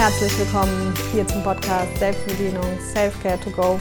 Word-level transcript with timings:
herzlich 0.00 0.38
willkommen 0.38 0.94
hier 1.12 1.28
zum 1.28 1.42
Podcast 1.42 1.94
Selbstbedienung 1.98 2.64
Self-Care 2.94 3.38
to 3.38 3.50
Go, 3.50 3.78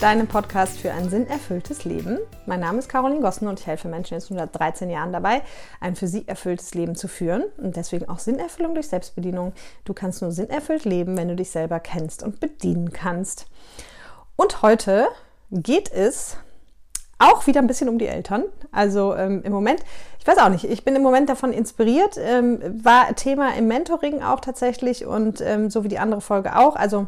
deinem 0.00 0.26
Podcast 0.26 0.80
für 0.80 0.92
ein 0.92 1.08
sinnerfülltes 1.08 1.84
Leben. 1.84 2.18
Mein 2.44 2.58
Name 2.58 2.80
ist 2.80 2.88
Caroline 2.88 3.20
Gossen 3.20 3.46
und 3.46 3.60
ich 3.60 3.68
helfe 3.68 3.86
Menschen 3.86 4.14
jetzt 4.14 4.26
seit 4.26 4.58
13 4.58 4.90
Jahren 4.90 5.12
dabei, 5.12 5.42
ein 5.78 5.94
für 5.94 6.08
sie 6.08 6.26
erfülltes 6.26 6.74
Leben 6.74 6.96
zu 6.96 7.06
führen 7.06 7.44
und 7.56 7.76
deswegen 7.76 8.08
auch 8.08 8.18
Sinnerfüllung 8.18 8.74
durch 8.74 8.88
Selbstbedienung. 8.88 9.52
Du 9.84 9.94
kannst 9.94 10.22
nur 10.22 10.32
sinnerfüllt 10.32 10.86
leben, 10.86 11.16
wenn 11.16 11.28
du 11.28 11.36
dich 11.36 11.50
selber 11.50 11.78
kennst 11.78 12.24
und 12.24 12.40
bedienen 12.40 12.92
kannst. 12.92 13.46
Und 14.34 14.62
heute 14.62 15.06
geht 15.52 15.92
es 15.92 16.36
auch 17.20 17.46
wieder 17.46 17.60
ein 17.60 17.66
bisschen 17.66 17.88
um 17.88 17.98
die 17.98 18.08
Eltern. 18.08 18.44
Also 18.72 19.14
ähm, 19.14 19.42
im 19.44 19.52
Moment, 19.52 19.80
ich 20.18 20.26
weiß 20.26 20.38
auch 20.38 20.48
nicht, 20.48 20.64
ich 20.64 20.84
bin 20.84 20.96
im 20.96 21.02
Moment 21.02 21.28
davon 21.28 21.52
inspiriert, 21.52 22.16
ähm, 22.18 22.60
war 22.82 23.14
Thema 23.14 23.54
im 23.54 23.68
Mentoring 23.68 24.22
auch 24.22 24.40
tatsächlich 24.40 25.06
und 25.06 25.40
ähm, 25.40 25.70
so 25.70 25.84
wie 25.84 25.88
die 25.88 25.98
andere 25.98 26.20
Folge 26.20 26.56
auch. 26.56 26.76
Also 26.76 27.06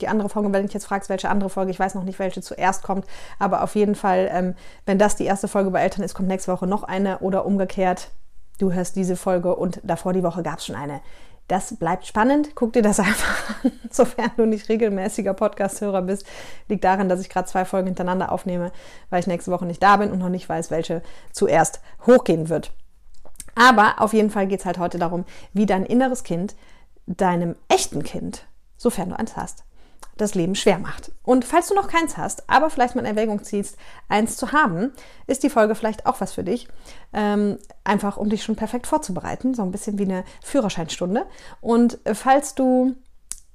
die 0.00 0.08
andere 0.08 0.28
Folge, 0.28 0.52
wenn 0.52 0.64
ich 0.64 0.72
jetzt 0.72 0.86
fragst, 0.86 1.10
welche 1.10 1.28
andere 1.28 1.50
Folge, 1.50 1.72
ich 1.72 1.78
weiß 1.78 1.94
noch 1.96 2.04
nicht, 2.04 2.18
welche 2.18 2.40
zuerst 2.40 2.84
kommt, 2.84 3.04
aber 3.38 3.62
auf 3.62 3.74
jeden 3.74 3.96
Fall, 3.96 4.28
ähm, 4.32 4.54
wenn 4.86 4.98
das 4.98 5.16
die 5.16 5.24
erste 5.24 5.48
Folge 5.48 5.70
bei 5.70 5.80
Eltern 5.80 6.04
ist, 6.04 6.14
kommt 6.14 6.28
nächste 6.28 6.52
Woche 6.52 6.66
noch 6.66 6.84
eine 6.84 7.18
oder 7.18 7.44
umgekehrt. 7.44 8.10
Du 8.58 8.72
hörst 8.72 8.96
diese 8.96 9.16
Folge 9.16 9.54
und 9.54 9.80
davor 9.82 10.12
die 10.12 10.22
Woche 10.22 10.42
gab 10.42 10.58
es 10.58 10.66
schon 10.66 10.76
eine. 10.76 11.00
Das 11.48 11.76
bleibt 11.76 12.06
spannend. 12.06 12.50
Guck 12.54 12.74
dir 12.74 12.82
das 12.82 13.00
einfach 13.00 13.64
an, 13.64 13.72
sofern 13.90 14.30
du 14.36 14.46
nicht 14.46 14.68
regelmäßiger 14.68 15.34
Podcast-Hörer 15.34 16.02
bist. 16.02 16.26
Liegt 16.68 16.84
daran, 16.84 17.08
dass 17.08 17.20
ich 17.20 17.30
gerade 17.30 17.48
zwei 17.48 17.64
Folgen 17.64 17.86
hintereinander 17.88 18.30
aufnehme, 18.30 18.70
weil 19.10 19.20
ich 19.20 19.26
nächste 19.26 19.50
Woche 19.50 19.66
nicht 19.66 19.82
da 19.82 19.96
bin 19.96 20.12
und 20.12 20.18
noch 20.18 20.28
nicht 20.28 20.48
weiß, 20.48 20.70
welche 20.70 21.02
zuerst 21.32 21.80
hochgehen 22.06 22.48
wird. 22.48 22.72
Aber 23.54 23.96
auf 23.98 24.12
jeden 24.12 24.30
Fall 24.30 24.46
geht 24.46 24.60
es 24.60 24.66
halt 24.66 24.78
heute 24.78 24.98
darum, 24.98 25.24
wie 25.52 25.66
dein 25.66 25.84
inneres 25.84 26.22
Kind 26.22 26.54
deinem 27.06 27.56
echten 27.68 28.02
Kind, 28.02 28.46
sofern 28.76 29.08
du 29.08 29.18
eins 29.18 29.36
hast, 29.36 29.64
das 30.16 30.34
Leben 30.34 30.54
schwer 30.54 30.78
macht. 30.78 31.12
Und 31.22 31.44
falls 31.44 31.68
du 31.68 31.74
noch 31.74 31.88
keins 31.88 32.16
hast, 32.16 32.48
aber 32.50 32.70
vielleicht 32.70 32.94
mal 32.94 33.02
in 33.02 33.16
Erwägung 33.16 33.42
ziehst, 33.44 33.76
eins 34.08 34.36
zu 34.36 34.52
haben, 34.52 34.92
ist 35.26 35.42
die 35.42 35.50
Folge 35.50 35.74
vielleicht 35.74 36.06
auch 36.06 36.20
was 36.20 36.32
für 36.32 36.44
dich. 36.44 36.68
Ähm, 37.12 37.58
einfach 37.84 38.16
um 38.16 38.28
dich 38.28 38.42
schon 38.42 38.56
perfekt 38.56 38.86
vorzubereiten, 38.86 39.54
so 39.54 39.62
ein 39.62 39.70
bisschen 39.70 39.98
wie 39.98 40.04
eine 40.04 40.24
Führerscheinstunde. 40.42 41.26
Und 41.60 41.98
falls 42.12 42.54
du 42.54 42.96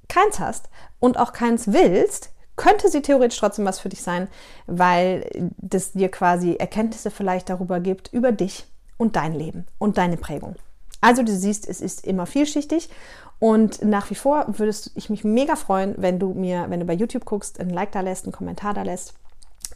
keins 0.08 0.38
hast 0.40 0.68
und 1.00 1.18
auch 1.18 1.32
keins 1.32 1.72
willst, 1.72 2.30
könnte 2.56 2.88
sie 2.88 3.02
theoretisch 3.02 3.38
trotzdem 3.38 3.64
was 3.64 3.80
für 3.80 3.88
dich 3.88 4.02
sein, 4.02 4.28
weil 4.66 5.28
das 5.56 5.92
dir 5.92 6.10
quasi 6.10 6.54
Erkenntnisse 6.54 7.10
vielleicht 7.10 7.50
darüber 7.50 7.80
gibt, 7.80 8.12
über 8.12 8.32
dich 8.32 8.66
und 8.96 9.16
dein 9.16 9.34
Leben 9.34 9.66
und 9.78 9.98
deine 9.98 10.16
Prägung. 10.16 10.56
Also 11.00 11.22
du 11.22 11.32
siehst, 11.32 11.68
es 11.68 11.82
ist 11.82 12.06
immer 12.06 12.24
vielschichtig 12.24 12.88
und 13.38 13.82
nach 13.84 14.10
wie 14.10 14.14
vor 14.14 14.46
würdest 14.48 14.92
ich 14.94 15.10
mich 15.10 15.24
mega 15.24 15.56
freuen, 15.56 15.94
wenn 15.98 16.18
du 16.18 16.32
mir, 16.34 16.66
wenn 16.68 16.80
du 16.80 16.86
bei 16.86 16.94
YouTube 16.94 17.24
guckst, 17.24 17.60
ein 17.60 17.70
Like 17.70 17.92
da 17.92 18.00
lässt, 18.00 18.24
einen 18.24 18.32
Kommentar 18.32 18.74
da 18.74 18.82
lässt 18.82 19.14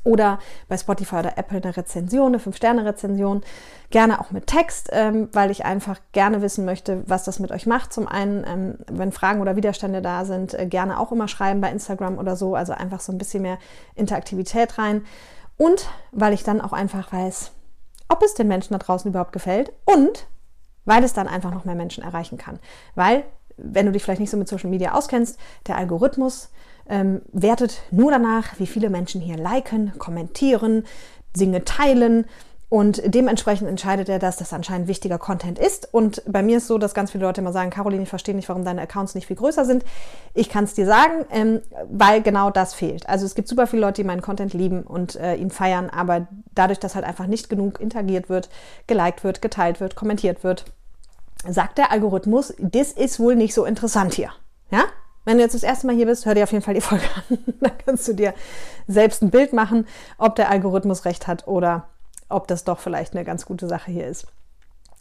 oder 0.05 0.39
bei 0.69 0.77
Spotify 0.77 1.17
oder 1.17 1.39
Apple 1.39 1.61
eine 1.63 1.77
Rezension, 1.77 2.29
eine 2.29 2.39
5-Sterne-Rezension. 2.39 3.43
Gerne 3.91 4.21
auch 4.21 4.31
mit 4.31 4.47
Text, 4.47 4.89
ähm, 4.93 5.29
weil 5.33 5.51
ich 5.51 5.65
einfach 5.65 5.99
gerne 6.13 6.43
wissen 6.43 6.65
möchte, 6.65 7.03
was 7.07 7.25
das 7.25 7.39
mit 7.39 7.51
euch 7.51 7.67
macht. 7.67 7.93
Zum 7.93 8.07
einen, 8.07 8.45
ähm, 8.47 8.79
wenn 8.91 9.13
Fragen 9.13 9.41
oder 9.41 9.57
Widerstände 9.57 10.03
da 10.03 10.25
sind, 10.25 10.55
äh, 10.55 10.67
gerne 10.67 10.99
auch 10.99 11.13
immer 11.13 11.29
schreiben 11.29 11.61
bei 11.61 11.71
Instagram 11.71 12.19
oder 12.19 12.37
so. 12.37 12.55
Also 12.55 12.73
einfach 12.73 13.01
so 13.01 13.13
ein 13.13 13.19
bisschen 13.19 13.43
mehr 13.43 13.59
Interaktivität 13.95 14.79
rein. 14.79 15.05
Und 15.57 15.89
weil 16.13 16.33
ich 16.33 16.45
dann 16.45 16.61
auch 16.61 16.73
einfach 16.73 17.13
weiß, 17.13 17.51
ob 18.09 18.23
es 18.23 18.35
den 18.35 18.49
Menschen 18.49 18.73
da 18.73 18.79
draußen 18.79 19.11
überhaupt 19.11 19.33
gefällt 19.33 19.73
und 19.85 20.27
weil 20.85 21.05
es 21.05 21.13
dann 21.13 21.29
einfach 21.29 21.53
noch 21.53 21.65
mehr 21.65 21.75
Menschen 21.75 22.03
erreichen 22.03 22.39
kann. 22.39 22.59
Weil 22.95 23.25
wenn 23.59 23.87
du 23.87 23.93
dich 23.93 24.03
vielleicht 24.03 24.21
nicht 24.21 24.31
so 24.31 24.37
mit 24.37 24.49
Social 24.49 24.71
Media 24.71 24.95
auskennst, 24.95 25.39
der 25.67 25.77
Algorithmus 25.77 26.51
ähm, 26.89 27.23
wertet 27.33 27.83
nur 27.91 28.11
danach, 28.11 28.59
wie 28.59 28.67
viele 28.67 28.91
Menschen 28.91 29.21
hier 29.21 29.37
liken, 29.37 29.93
kommentieren, 29.99 30.85
Dinge 31.37 31.65
teilen. 31.65 32.27
Und 32.71 33.01
dementsprechend 33.03 33.67
entscheidet 33.67 34.11
er, 34.11 34.19
dass 34.19 34.37
das 34.37 34.53
anscheinend 34.53 34.89
wichtiger 34.89 35.17
Content 35.17 35.59
ist. 35.59 35.89
Und 35.93 36.23
bei 36.27 36.43
mir 36.43 36.59
ist 36.59 36.67
so, 36.67 36.77
dass 36.77 36.93
ganz 36.93 37.11
viele 37.11 37.25
Leute 37.25 37.41
immer 37.41 37.53
sagen, 37.53 37.71
Caroline, 37.71 38.03
ich 38.03 38.11
verstehe 38.11 38.35
nicht, 38.35 38.49
warum 38.51 38.63
deine 38.63 38.83
Accounts 38.83 39.15
nicht 39.15 39.27
viel 39.27 39.37
größer 39.37 39.65
sind. 39.65 39.87
Ich 40.35 40.51
kann 40.51 40.65
es 40.65 40.75
dir 40.75 40.85
sagen, 40.85 41.25
ähm, 41.31 41.63
weil 41.91 42.21
genau 42.21 42.51
das 42.51 42.75
fehlt. 42.75 43.09
Also 43.09 43.25
es 43.25 43.35
gibt 43.35 43.49
super 43.49 43.67
viele 43.67 43.81
Leute, 43.81 44.03
die 44.03 44.07
meinen 44.07 44.21
Content 44.21 44.53
lieben 44.53 44.83
und 44.83 45.17
äh, 45.17 45.37
ihn 45.37 45.51
feiern, 45.51 45.89
aber 45.89 46.29
dadurch, 46.55 46.79
dass 46.79 46.95
halt 46.95 47.07
einfach 47.07 47.27
nicht 47.27 47.49
genug 47.49 47.81
interagiert 47.81 48.29
wird, 48.29 48.51
geliked 48.87 49.25
wird, 49.25 49.41
geteilt 49.41 49.81
wird, 49.81 49.97
kommentiert 49.97 50.45
wird, 50.45 50.67
sagt 51.47 51.79
der 51.79 51.93
Algorithmus, 51.93 52.55
das 52.59 52.93
ist 52.93 53.21
wohl 53.21 53.37
nicht 53.37 53.55
so 53.55 53.65
interessant 53.65 54.15
hier. 54.15 54.31
Ja? 54.71 54.85
Wenn 55.25 55.37
du 55.37 55.43
jetzt 55.43 55.55
das 55.55 55.63
erste 55.63 55.87
Mal 55.87 55.97
hier 55.97 56.07
bist, 56.07 56.27
hör 56.27 56.35
dir 56.35 56.45
auf 56.45 56.53
jeden 56.53 56.65
Fall 56.65 56.75
die 56.75 56.81
Folge 56.83 57.05
an. 57.15 57.39
Dann 57.61 57.73
kannst 57.85 58.09
du 58.09 58.15
dir 58.15 58.35
selbst 58.87 59.23
ein 59.23 59.31
Bild 59.31 59.53
machen, 59.53 59.87
ob 60.17 60.37
der 60.37 60.51
Algorithmus 60.51 61.05
recht 61.05 61.27
hat 61.27 61.47
oder 61.47 61.89
ob 62.29 62.47
das 62.49 62.65
doch 62.65 62.79
vielleicht 62.79 63.15
eine 63.15 63.25
ganz 63.25 63.47
gute 63.47 63.69
Sache 63.69 63.91
hier 63.91 64.07
ist. 64.07 64.27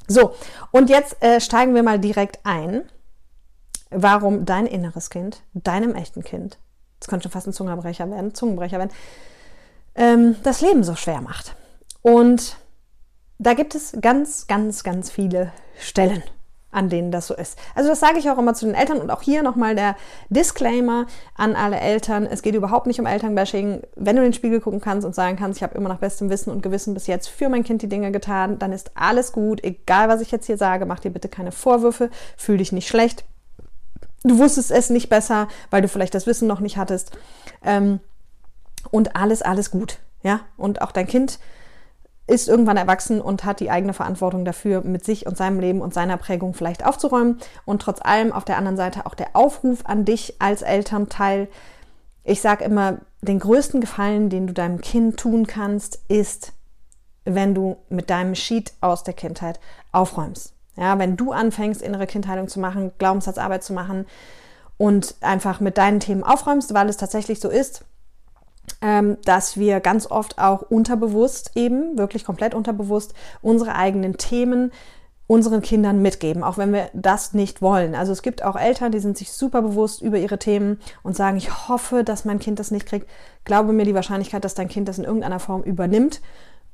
So, 0.08 0.34
und 0.72 0.90
jetzt 0.90 1.22
äh, 1.22 1.42
steigen 1.42 1.76
wir 1.76 1.84
mal 1.84 2.00
direkt 2.00 2.40
ein, 2.44 2.84
warum 3.90 4.46
dein 4.46 4.66
inneres 4.66 5.10
Kind, 5.10 5.42
deinem 5.54 5.96
echten 5.96 6.24
Kind, 6.24 6.58
das 7.00 7.10
könnte 7.10 7.24
schon 7.24 7.32
fast 7.32 7.48
ein 7.48 7.54
Zungenbrecher 7.54 8.10
werden, 8.10 8.34
Zungenbrecher 8.34 8.80
werden, 8.80 8.92
ähm, 9.96 10.36
das 10.44 10.62
Leben 10.62 10.84
so 10.84 10.96
schwer 10.96 11.22
macht. 11.22 11.56
Und 12.02 12.58
da 13.40 13.54
gibt 13.54 13.76
es 13.76 13.98
ganz, 14.02 14.48
ganz, 14.48 14.84
ganz 14.84 15.12
viele 15.12 15.52
Stellen, 15.80 16.24
an 16.72 16.90
denen 16.90 17.12
das 17.12 17.28
so 17.28 17.36
ist. 17.36 17.58
Also 17.76 17.90
das 17.90 18.00
sage 18.00 18.18
ich 18.18 18.30
auch 18.30 18.38
immer 18.38 18.56
zu 18.56 18.66
den 18.66 18.76
Eltern 18.76 19.00
und 19.00 19.12
auch 19.12 19.22
hier 19.22 19.44
nochmal 19.44 19.76
der 19.76 19.96
Disclaimer 20.30 21.06
an 21.36 21.56
alle 21.56 21.80
Eltern. 21.80 22.26
Es 22.26 22.42
geht 22.42 22.56
überhaupt 22.56 22.88
nicht 22.88 23.00
um 23.00 23.06
Elternbashing. 23.06 23.82
Wenn 23.96 24.16
du 24.16 24.24
in 24.24 24.30
den 24.30 24.34
Spiegel 24.34 24.60
gucken 24.60 24.82
kannst 24.82 25.06
und 25.06 25.14
sagen 25.14 25.38
kannst, 25.38 25.58
ich 25.58 25.64
habe 25.64 25.78
immer 25.78 25.90
nach 25.90 26.00
bestem 26.00 26.30
Wissen 26.30 26.52
und 26.52 26.64
Gewissen 26.64 26.94
bis 26.94 27.08
jetzt 27.08 27.28
für 27.28 27.50
mein 27.50 27.64
Kind 27.64 27.82
die 27.84 27.90
Dinge 27.90 28.12
getan, 28.12 28.58
dann 28.58 28.74
ist 28.74 28.92
alles 28.96 29.32
gut. 29.32 29.64
Egal, 29.64 30.10
was 30.10 30.22
ich 30.22 30.32
jetzt 30.32 30.48
hier 30.48 30.58
sage, 30.58 30.86
mach 30.86 31.00
dir 31.00 31.12
bitte 31.12 31.30
keine 31.30 31.52
Vorwürfe, 31.52 32.10
fühl 32.38 32.58
dich 32.58 32.72
nicht 32.72 32.88
schlecht. 32.88 33.24
Du 34.24 34.40
wusstest 34.40 34.72
es 34.72 34.90
nicht 34.90 35.10
besser, 35.10 35.48
weil 35.70 35.84
du 35.84 35.88
vielleicht 35.88 36.16
das 36.16 36.26
Wissen 36.26 36.48
noch 36.48 36.60
nicht 36.60 36.78
hattest. 36.78 37.16
Ähm, 37.64 38.00
und 38.90 39.16
alles, 39.16 39.44
alles 39.44 39.70
gut. 39.70 40.00
Ja, 40.24 40.42
und 40.58 40.82
auch 40.82 40.92
dein 40.92 41.08
Kind 41.08 41.40
ist 42.28 42.50
irgendwann 42.50 42.78
erwachsen 42.78 43.22
und 43.22 43.46
hat 43.46 43.62
die 43.62 43.72
eigene 43.72 43.94
Verantwortung 43.94 44.44
dafür, 44.44 44.82
mit 44.82 45.06
sich 45.06 45.26
und 45.26 45.38
seinem 45.38 45.60
Leben 45.60 45.82
und 45.82 45.94
seiner 45.94 46.18
Prägung 46.18 46.54
vielleicht 46.54 46.86
aufzuräumen. 46.86 47.40
Und 47.66 47.82
trotz 47.82 48.02
allem 48.02 48.34
auf 48.34 48.44
der 48.44 48.58
anderen 48.58 48.78
Seite 48.78 49.06
auch 49.06 49.16
der 49.16 49.30
Aufruf 49.34 49.86
an 49.86 50.04
dich 50.04 50.36
als 50.40 50.62
Elternteil. 50.62 51.48
Ich 52.26 52.42
sage 52.42 52.66
immer, 52.66 52.98
den 53.22 53.40
größten 53.40 53.80
Gefallen, 53.80 54.30
den 54.30 54.48
du 54.48 54.54
deinem 54.54 54.82
Kind 54.82 55.18
tun 55.18 55.48
kannst, 55.48 56.02
ist, 56.10 56.52
wenn 57.24 57.56
du 57.56 57.78
mit 57.90 58.10
deinem 58.10 58.36
Sheet 58.36 58.74
aus 58.82 59.04
der 59.04 59.14
Kindheit 59.14 59.60
aufräumst. 59.94 60.54
Ja, 60.76 61.00
wenn 61.00 61.18
du 61.18 61.32
anfängst, 61.32 61.82
innere 61.82 62.08
Kindheilung 62.08 62.50
zu 62.50 62.60
machen, 62.60 62.92
Glaubenssatzarbeit 62.98 63.64
zu 63.64 63.74
machen 63.74 64.06
und 64.78 65.16
einfach 65.22 65.60
mit 65.60 65.78
deinen 65.78 66.00
Themen 66.00 66.24
aufräumst, 66.24 66.74
weil 66.74 66.88
es 66.88 66.98
tatsächlich 66.98 67.40
so 67.40 67.50
ist, 67.50 67.84
ähm, 68.82 69.18
dass 69.26 69.58
wir 69.58 69.80
ganz 69.80 70.10
oft 70.10 70.40
auch 70.40 70.62
unterbewusst 70.62 71.52
eben, 71.56 71.98
wirklich 71.98 72.24
komplett 72.24 72.54
unterbewusst, 72.54 73.14
unsere 73.42 73.76
eigenen 73.76 74.18
Themen 74.18 74.72
unseren 75.28 75.62
Kindern 75.62 76.02
mitgeben, 76.02 76.42
auch 76.42 76.58
wenn 76.58 76.72
wir 76.72 76.90
das 76.94 77.34
nicht 77.34 77.62
wollen. 77.62 77.96
Also 77.96 78.14
es 78.14 78.22
gibt 78.22 78.44
auch 78.44 78.56
Eltern, 78.56 78.94
die 78.94 79.00
sind 79.00 79.18
sich 79.18 79.34
super 79.34 79.62
bewusst 79.62 80.02
über 80.02 80.18
ihre 80.18 80.40
Themen 80.40 80.80
und 81.04 81.18
sagen, 81.18 81.36
ich 81.36 81.68
hoffe, 81.68 82.06
dass 82.06 82.24
mein 82.24 82.40
Kind 82.40 82.60
das 82.60 82.72
nicht 82.72 82.86
kriegt. 82.86 83.10
Glaube 83.44 83.74
mir, 83.74 83.86
die 83.86 83.94
Wahrscheinlichkeit, 83.94 84.46
dass 84.46 84.56
dein 84.56 84.70
Kind 84.70 84.88
das 84.88 84.98
in 84.98 85.04
irgendeiner 85.04 85.40
Form 85.40 85.64
übernimmt 85.64 86.22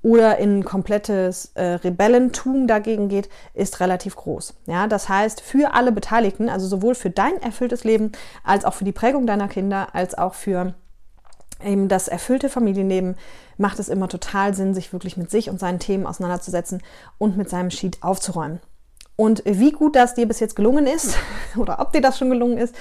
oder 0.03 0.38
in 0.38 0.63
komplettes 0.63 1.51
äh, 1.55 1.63
Rebellentum 1.63 2.67
dagegen 2.67 3.09
geht, 3.09 3.27
ist 3.55 3.79
relativ 3.79 4.15
groß. 4.15 4.53
Ja, 4.67 4.85
das 4.85 5.09
heißt, 5.09 5.41
für 5.41 5.73
alle 5.73 5.91
Beteiligten, 5.91 6.47
also 6.50 6.67
sowohl 6.67 6.94
für 6.94 7.09
dein 7.09 7.41
erfülltes 7.41 7.83
Leben 7.83 8.11
als 8.44 8.65
auch 8.65 8.75
für 8.75 8.85
die 8.85 8.91
Prägung 8.91 9.25
deiner 9.25 9.47
Kinder, 9.47 9.95
als 9.95 10.15
auch 10.15 10.35
für 10.35 10.75
eben 11.65 11.88
das 11.88 12.07
erfüllte 12.07 12.50
Familienleben 12.50 13.15
macht 13.57 13.80
es 13.80 13.89
immer 13.89 14.07
total 14.07 14.54
Sinn, 14.54 14.74
sich 14.74 14.94
wirklich 14.94 15.18
mit 15.18 15.31
sich 15.31 15.50
und 15.50 15.60
seinen 15.60 15.80
Themen 15.80 16.06
auseinanderzusetzen 16.06 16.81
und 17.18 17.38
mit 17.38 17.50
seinem 17.50 17.71
Sheet 17.71 18.01
aufzuräumen. 18.01 18.60
Und 19.15 19.44
wie 19.45 19.71
gut 19.71 19.95
das 19.95 20.15
dir 20.15 20.27
bis 20.27 20.39
jetzt 20.39 20.56
gelungen 20.56 20.88
ist 20.88 21.18
oder 21.57 21.80
ob 21.80 21.92
dir 21.92 22.01
das 22.01 22.18
schon 22.18 22.30
gelungen 22.30 22.57
ist, 22.57 22.75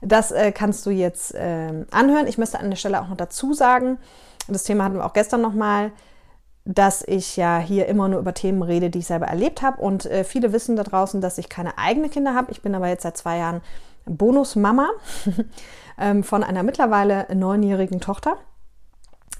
das 0.00 0.30
äh, 0.30 0.52
kannst 0.52 0.86
du 0.86 0.90
jetzt 0.90 1.34
äh, 1.34 1.84
anhören. 1.90 2.26
Ich 2.26 2.38
möchte 2.38 2.58
an 2.58 2.70
der 2.70 2.76
Stelle 2.76 3.00
auch 3.00 3.08
noch 3.08 3.16
dazu 3.16 3.52
sagen, 3.52 3.98
das 4.46 4.64
Thema 4.64 4.84
hatten 4.84 4.96
wir 4.96 5.04
auch 5.04 5.12
gestern 5.12 5.40
nochmal, 5.40 5.92
dass 6.64 7.02
ich 7.06 7.36
ja 7.36 7.58
hier 7.58 7.86
immer 7.86 8.08
nur 8.08 8.20
über 8.20 8.34
Themen 8.34 8.62
rede, 8.62 8.90
die 8.90 9.00
ich 9.00 9.06
selber 9.06 9.26
erlebt 9.26 9.62
habe. 9.62 9.80
Und 9.80 10.06
äh, 10.06 10.24
viele 10.24 10.52
wissen 10.52 10.76
da 10.76 10.82
draußen, 10.82 11.20
dass 11.20 11.38
ich 11.38 11.48
keine 11.48 11.78
eigenen 11.78 12.10
Kinder 12.10 12.34
habe. 12.34 12.52
Ich 12.52 12.62
bin 12.62 12.74
aber 12.74 12.88
jetzt 12.88 13.02
seit 13.02 13.16
zwei 13.16 13.38
Jahren 13.38 13.62
Bonusmama 14.04 14.88
ähm, 15.98 16.22
von 16.22 16.42
einer 16.42 16.62
mittlerweile 16.62 17.26
neunjährigen 17.34 18.00
Tochter. 18.00 18.36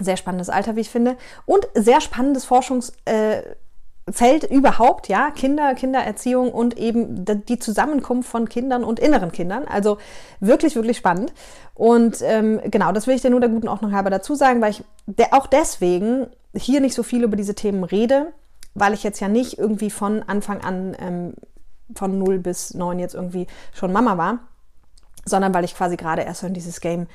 Sehr 0.00 0.16
spannendes 0.16 0.49
Alter, 0.49 0.76
wie 0.76 0.81
ich 0.81 0.90
finde. 0.90 1.16
Und 1.44 1.66
sehr 1.75 2.00
spannendes 2.00 2.44
Forschungs, 2.44 2.93
äh, 3.05 3.43
überhaupt, 4.50 5.08
ja, 5.08 5.31
Kinder, 5.31 5.75
Kindererziehung 5.75 6.50
und 6.50 6.78
eben 6.78 7.25
die 7.46 7.58
Zusammenkunft 7.58 8.28
von 8.28 8.49
Kindern 8.49 8.84
und 8.84 9.00
inneren 9.00 9.32
Kindern. 9.32 9.66
Also 9.66 9.99
wirklich, 10.40 10.76
wirklich 10.76 10.96
spannend. 10.96 11.32
Und 11.75 12.22
ähm, 12.22 12.61
genau, 12.64 12.93
das 12.93 13.06
will 13.06 13.14
ich 13.14 13.22
dir 13.22 13.31
nur 13.31 13.40
der 13.40 13.50
guten 13.50 13.69
Ordnung 13.69 13.93
halber 13.93 14.11
dazu 14.11 14.34
sagen, 14.34 14.61
weil 14.61 14.70
ich 14.70 14.84
der, 15.06 15.34
auch 15.34 15.46
deswegen 15.46 16.28
hier 16.54 16.81
nicht 16.81 16.94
so 16.94 17.02
viel 17.02 17.22
über 17.22 17.37
diese 17.37 17.54
Themen 17.54 17.84
rede, 17.84 18.32
weil 18.75 18.94
ich 18.94 19.02
jetzt 19.02 19.20
ja 19.20 19.28
nicht 19.28 19.58
irgendwie 19.58 19.90
von 19.90 20.22
Anfang 20.22 20.62
an 20.62 20.96
ähm, 20.99 21.34
von 21.94 22.19
0 22.19 22.38
bis 22.38 22.75
9 22.75 22.99
jetzt 22.99 23.14
irgendwie 23.14 23.46
schon 23.72 23.93
Mama 23.93 24.19
war, 24.19 24.40
sondern 25.28 25.54
weil 25.54 25.64
ich 25.64 25.75
quasi 25.75 25.96
gerade 25.96 26.22
erst 26.22 26.40
so 26.40 26.46
in 26.46 26.54
dieses 26.54 26.80
Game 26.80 27.06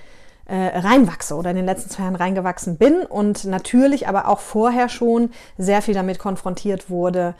äh, 0.45 0.55
reinwachse 0.55 1.35
oder 1.35 1.51
in 1.51 1.55
den 1.55 1.65
letzten 1.65 1.89
zwei 1.89 2.03
Jahren 2.03 2.15
reingewachsen 2.15 2.77
bin 2.77 3.01
und 3.03 3.45
natürlich 3.45 4.07
aber 4.07 4.27
auch 4.27 4.39
vorher 4.39 4.89
schon 4.89 5.29
sehr 5.57 5.81
viel 5.81 5.93
damit 5.93 6.19
konfrontiert 6.19 6.89
wurde 6.89 7.35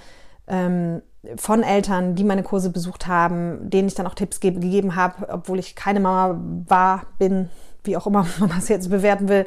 ähm, 0.47 1.01
von 1.37 1.63
Eltern, 1.63 2.15
die 2.15 2.23
meine 2.23 2.43
Kurse 2.43 2.69
besucht 2.69 3.07
haben, 3.07 3.69
denen 3.69 3.87
ich 3.87 3.95
dann 3.95 4.07
auch 4.07 4.15
Tipps 4.15 4.39
ge 4.39 4.51
gegeben 4.51 4.95
habe, 4.95 5.29
obwohl 5.29 5.59
ich 5.59 5.75
keine 5.75 5.99
Mama 5.99 6.39
war, 6.67 7.03
bin, 7.17 7.49
wie 7.83 7.97
auch 7.97 8.07
immer 8.07 8.25
man 8.39 8.49
das 8.49 8.69
jetzt 8.69 8.89
bewerten 8.89 9.27
will. 9.29 9.45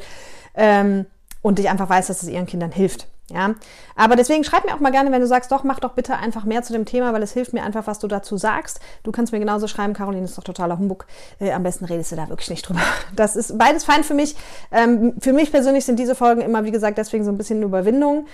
Ähm, 0.54 1.06
und 1.42 1.58
ich 1.58 1.68
einfach 1.68 1.88
weiß, 1.88 2.08
dass 2.08 2.22
es 2.22 2.28
ihren 2.28 2.46
Kindern 2.46 2.72
hilft. 2.72 3.08
Ja, 3.28 3.56
aber 3.96 4.14
deswegen 4.14 4.44
schreib 4.44 4.64
mir 4.64 4.74
auch 4.74 4.78
mal 4.78 4.92
gerne, 4.92 5.10
wenn 5.10 5.20
du 5.20 5.26
sagst, 5.26 5.50
doch, 5.50 5.64
mach 5.64 5.80
doch 5.80 5.94
bitte 5.94 6.16
einfach 6.16 6.44
mehr 6.44 6.62
zu 6.62 6.72
dem 6.72 6.84
Thema, 6.84 7.12
weil 7.12 7.24
es 7.24 7.32
hilft 7.32 7.52
mir 7.52 7.64
einfach, 7.64 7.88
was 7.88 7.98
du 7.98 8.06
dazu 8.06 8.36
sagst. 8.36 8.78
Du 9.02 9.10
kannst 9.10 9.32
mir 9.32 9.40
genauso 9.40 9.66
schreiben, 9.66 9.94
Caroline 9.94 10.24
ist 10.24 10.38
doch 10.38 10.44
totaler 10.44 10.78
Humbug. 10.78 11.06
Äh, 11.40 11.50
am 11.50 11.64
besten 11.64 11.86
redest 11.86 12.12
du 12.12 12.16
da 12.16 12.28
wirklich 12.28 12.50
nicht 12.50 12.68
drüber. 12.68 12.80
Das 13.16 13.34
ist 13.34 13.58
beides 13.58 13.84
fein 13.84 14.04
für 14.04 14.14
mich. 14.14 14.36
Ähm, 14.70 15.14
für 15.20 15.32
mich 15.32 15.50
persönlich 15.50 15.84
sind 15.84 15.98
diese 15.98 16.14
Folgen 16.14 16.40
immer, 16.40 16.64
wie 16.64 16.70
gesagt, 16.70 16.98
deswegen 16.98 17.24
so 17.24 17.32
ein 17.32 17.38
bisschen 17.38 17.62
Überwindung, 17.62 18.26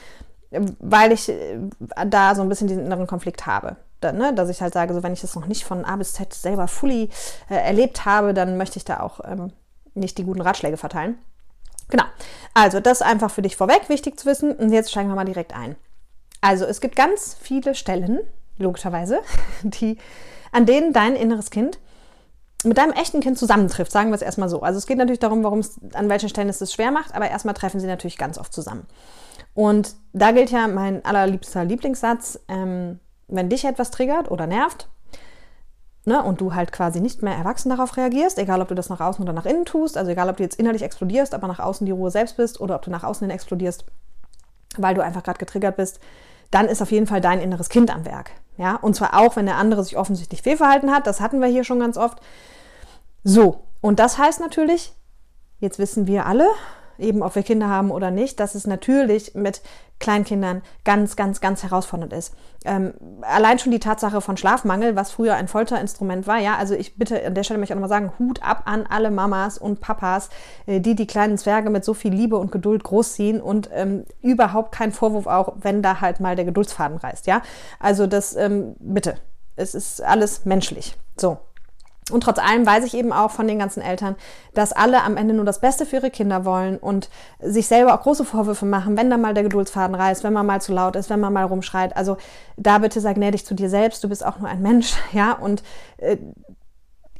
weil 0.81 1.12
ich 1.12 1.31
äh, 1.31 1.59
da 2.06 2.35
so 2.35 2.43
ein 2.43 2.49
bisschen 2.50 2.69
diesen 2.69 2.85
inneren 2.85 3.06
Konflikt 3.06 3.47
habe. 3.47 3.77
Da, 4.00 4.12
ne? 4.12 4.35
Dass 4.35 4.50
ich 4.50 4.61
halt 4.61 4.75
sage, 4.75 4.93
so 4.93 5.03
wenn 5.03 5.15
ich 5.15 5.23
das 5.23 5.35
noch 5.35 5.47
nicht 5.47 5.65
von 5.65 5.87
A 5.87 5.97
bis 5.97 6.12
Z 6.12 6.35
selber 6.35 6.69
fully 6.69 7.09
äh, 7.49 7.55
erlebt 7.55 8.05
habe, 8.05 8.35
dann 8.35 8.59
möchte 8.59 8.77
ich 8.77 8.85
da 8.85 9.00
auch 9.00 9.21
ähm, 9.25 9.53
nicht 9.94 10.19
die 10.19 10.25
guten 10.25 10.43
Ratschläge 10.43 10.77
verteilen. 10.77 11.17
Genau. 11.88 12.05
Also 12.55 12.81
das 12.81 13.02
einfach 13.02 13.31
für 13.31 13.43
dich 13.43 13.56
vorweg, 13.56 13.88
wichtig 13.88 14.19
zu 14.19 14.26
wissen. 14.26 14.52
Und 14.52 14.73
jetzt 14.73 14.90
steigen 14.90 15.08
wir 15.08 15.17
mal 15.17 15.25
direkt 15.25 15.55
ein. 15.55 15.76
Also 16.40 16.64
es 16.64 16.81
gibt 16.81 16.96
ganz 16.96 17.37
viele 17.40 17.75
Stellen, 17.75 18.20
logischerweise, 18.58 19.20
die, 19.62 19.99
an 20.50 20.67
denen 20.67 20.93
dein 20.93 21.17
inneres 21.17 21.50
Kind 21.50 21.79
mit 22.64 22.79
deinem 22.79 22.93
echten 22.93 23.20
Kind 23.20 23.38
zusammentrifft, 23.38 23.90
sagen 23.90 24.11
wir 24.11 24.14
es 24.14 24.23
erstmal 24.23 24.49
so. 24.49 24.62
Also 24.62 24.79
es 24.79 24.87
geht 24.87 24.99
natürlich 24.99 25.19
darum, 25.19 25.43
warum 25.43 25.58
es 25.61 25.81
an 25.94 26.08
welchen 26.08 26.29
Stellen 26.29 26.49
es 26.49 26.58
das 26.58 26.73
schwer 26.73 26.93
macht, 26.93 27.14
aber 27.14 27.29
erstmal 27.29 27.55
treffen 27.55 27.81
sie 27.81 27.87
natürlich 27.87 28.19
ganz 28.19 28.38
oft 28.38 28.52
zusammen. 28.52 28.87
Und 29.55 29.94
da 30.12 30.31
gilt 30.32 30.50
ja 30.50 30.69
mein 30.69 31.05
allerliebster 31.05 31.64
Lieblingssatz, 31.64 32.38
ähm, 32.49 33.00
wenn 33.29 33.49
dich 33.49 33.64
etwas 33.64 33.90
triggert 33.90 34.31
oder 34.31 34.46
nervt, 34.46 34.88
ne, 36.05 36.23
und 36.23 36.41
du 36.41 36.55
halt 36.55 36.73
quasi 36.73 37.01
nicht 37.01 37.23
mehr 37.23 37.35
erwachsen 37.35 37.71
darauf 37.71 37.97
reagierst, 37.97 38.39
egal 38.39 38.61
ob 38.61 38.69
du 38.69 38.75
das 38.75 38.89
nach 38.89 39.01
außen 39.01 39.23
oder 39.23 39.33
nach 39.33 39.47
innen 39.47 39.65
tust, 39.65 39.97
also 39.97 40.11
egal 40.11 40.29
ob 40.29 40.37
du 40.37 40.43
jetzt 40.43 40.59
innerlich 40.59 40.83
explodierst, 40.83 41.35
aber 41.35 41.47
nach 41.47 41.61
außen 41.61 41.85
die 41.85 41.93
Ruhe 41.93 42.11
selbst 42.11 42.37
bist 42.37 42.61
oder 42.61 42.77
ob 42.77 42.83
du 42.83 42.91
nach 42.91 43.05
außen 43.05 43.27
hin 43.27 43.35
explodierst, 43.35 43.85
weil 44.77 44.95
du 44.95 45.03
einfach 45.03 45.23
gerade 45.23 45.39
getriggert 45.39 45.77
bist, 45.77 46.01
dann 46.51 46.67
ist 46.67 46.83
auf 46.83 46.93
jeden 46.93 47.07
Fall 47.07 47.21
dein 47.21 47.41
inneres 47.41 47.69
Kind 47.69 47.95
am 47.95 48.05
Werk. 48.05 48.33
Ja, 48.59 48.77
und 48.77 48.95
zwar 48.95 49.19
auch, 49.19 49.37
wenn 49.37 49.47
der 49.47 49.57
andere 49.57 49.83
sich 49.83 49.97
offensichtlich 49.97 50.43
fehlverhalten 50.43 50.91
hat, 50.91 51.07
das 51.07 51.21
hatten 51.21 51.41
wir 51.41 51.49
hier 51.49 51.65
schon 51.65 51.81
ganz 51.81 51.97
oft. 51.97 52.21
So, 53.25 53.65
und 53.81 53.99
das 53.99 54.19
heißt 54.19 54.41
natürlich, 54.41 54.93
jetzt 55.59 55.79
wissen 55.79 56.07
wir 56.07 56.27
alle, 56.27 56.47
eben 56.99 57.23
ob 57.23 57.35
wir 57.35 57.43
Kinder 57.43 57.69
haben 57.69 57.91
oder 57.91 58.11
nicht, 58.11 58.41
dass 58.41 58.55
es 58.55 58.67
natürlich 58.67 59.35
mit 59.35 59.62
Kleinkindern 60.03 60.62
ganz, 60.85 61.17
ganz, 61.17 61.41
ganz 61.41 61.62
herausfordernd 61.62 62.12
ist. 62.12 62.35
Ähm, 62.65 62.93
allein 63.23 63.59
schon 63.59 63.73
die 63.73 63.79
Tatsache 63.79 64.21
von 64.21 64.37
Schlafmangel, 64.37 64.97
was 64.97 65.12
früher 65.12 65.35
ein 65.35 65.49
Folterinstrument 65.49 66.27
war, 66.27 66.39
ja, 66.39 66.56
also 66.56 66.75
ich 66.75 66.97
bitte 66.97 67.25
an 67.25 67.35
der 67.35 67.44
Stelle 67.44 67.59
möchte 67.59 67.73
ich 67.73 67.77
auch 67.77 67.81
nochmal 67.81 68.00
sagen, 68.00 68.12
Hut 68.19 68.43
ab 68.43 68.62
an 68.67 68.85
alle 68.89 69.11
Mamas 69.11 69.59
und 69.59 69.81
Papas, 69.81 70.29
äh, 70.67 70.81
die 70.81 70.97
die 70.97 71.06
kleinen 71.06 71.39
Zwerge 71.39 71.71
mit 71.71 71.85
so 71.85 71.94
viel 71.94 72.12
Liebe 72.12 72.37
und 72.37 72.50
Geduld 72.53 72.83
großziehen 72.83 73.41
und 73.41 73.71
ähm, 73.73 74.05
überhaupt 74.21 74.73
kein 74.73 74.93
Vorwurf 74.93 75.27
auch, 75.27 75.55
wenn 75.61 75.83
da 75.83 76.00
halt 76.00 76.21
mal 76.21 76.37
der 76.37 76.44
Geduldsfaden 76.44 76.99
reißt, 76.99 77.27
ja. 77.27 77.43
Also 77.79 78.06
das, 78.06 78.35
ähm, 78.35 78.75
bitte, 78.81 79.17
es 79.55 79.75
ist 79.75 80.03
alles 80.03 80.44
menschlich. 80.44 80.97
So, 81.17 81.39
und 82.12 82.23
trotz 82.23 82.38
allem 82.38 82.67
weiß 82.67 82.85
ich 82.85 82.94
eben 82.94 83.12
auch 83.12 83.31
von 83.31 83.47
den 83.49 83.59
ganzen 83.59 83.82
Eltern, 83.82 84.17
dass 84.55 84.73
alle 84.73 85.03
am 85.03 85.17
Ende 85.17 85.35
nur 85.35 85.44
das 85.44 85.61
Beste 85.61 85.87
für 85.87 85.97
ihre 85.97 86.11
Kinder 86.11 86.44
wollen 86.44 86.79
und 86.79 87.09
sich 87.41 87.67
selber 87.67 87.94
auch 87.94 88.03
große 88.03 88.25
Vorwürfe 88.25 88.67
machen, 88.67 88.97
wenn 88.97 89.11
da 89.11 89.17
mal 89.17 89.35
der 89.35 89.43
Geduldsfaden 89.44 89.94
reißt, 89.94 90.25
wenn 90.25 90.32
man 90.32 90.47
mal 90.47 90.61
zu 90.61 90.73
laut 90.73 90.97
ist, 90.97 91.11
wenn 91.11 91.20
man 91.20 91.32
mal 91.32 91.44
rumschreit. 91.44 91.97
Also 91.97 92.17
da 92.56 92.79
bitte 92.79 93.00
sei 93.00 93.14
gnädig 93.14 93.47
zu 93.47 93.55
dir 93.55 93.70
selbst, 93.70 94.05
du 94.05 94.09
bist 94.09 94.25
auch 94.25 94.38
nur 94.38 94.49
ein 94.49 94.62
Mensch, 94.62 94.94
ja, 95.12 95.32
und 95.32 95.62
äh, 95.99 96.17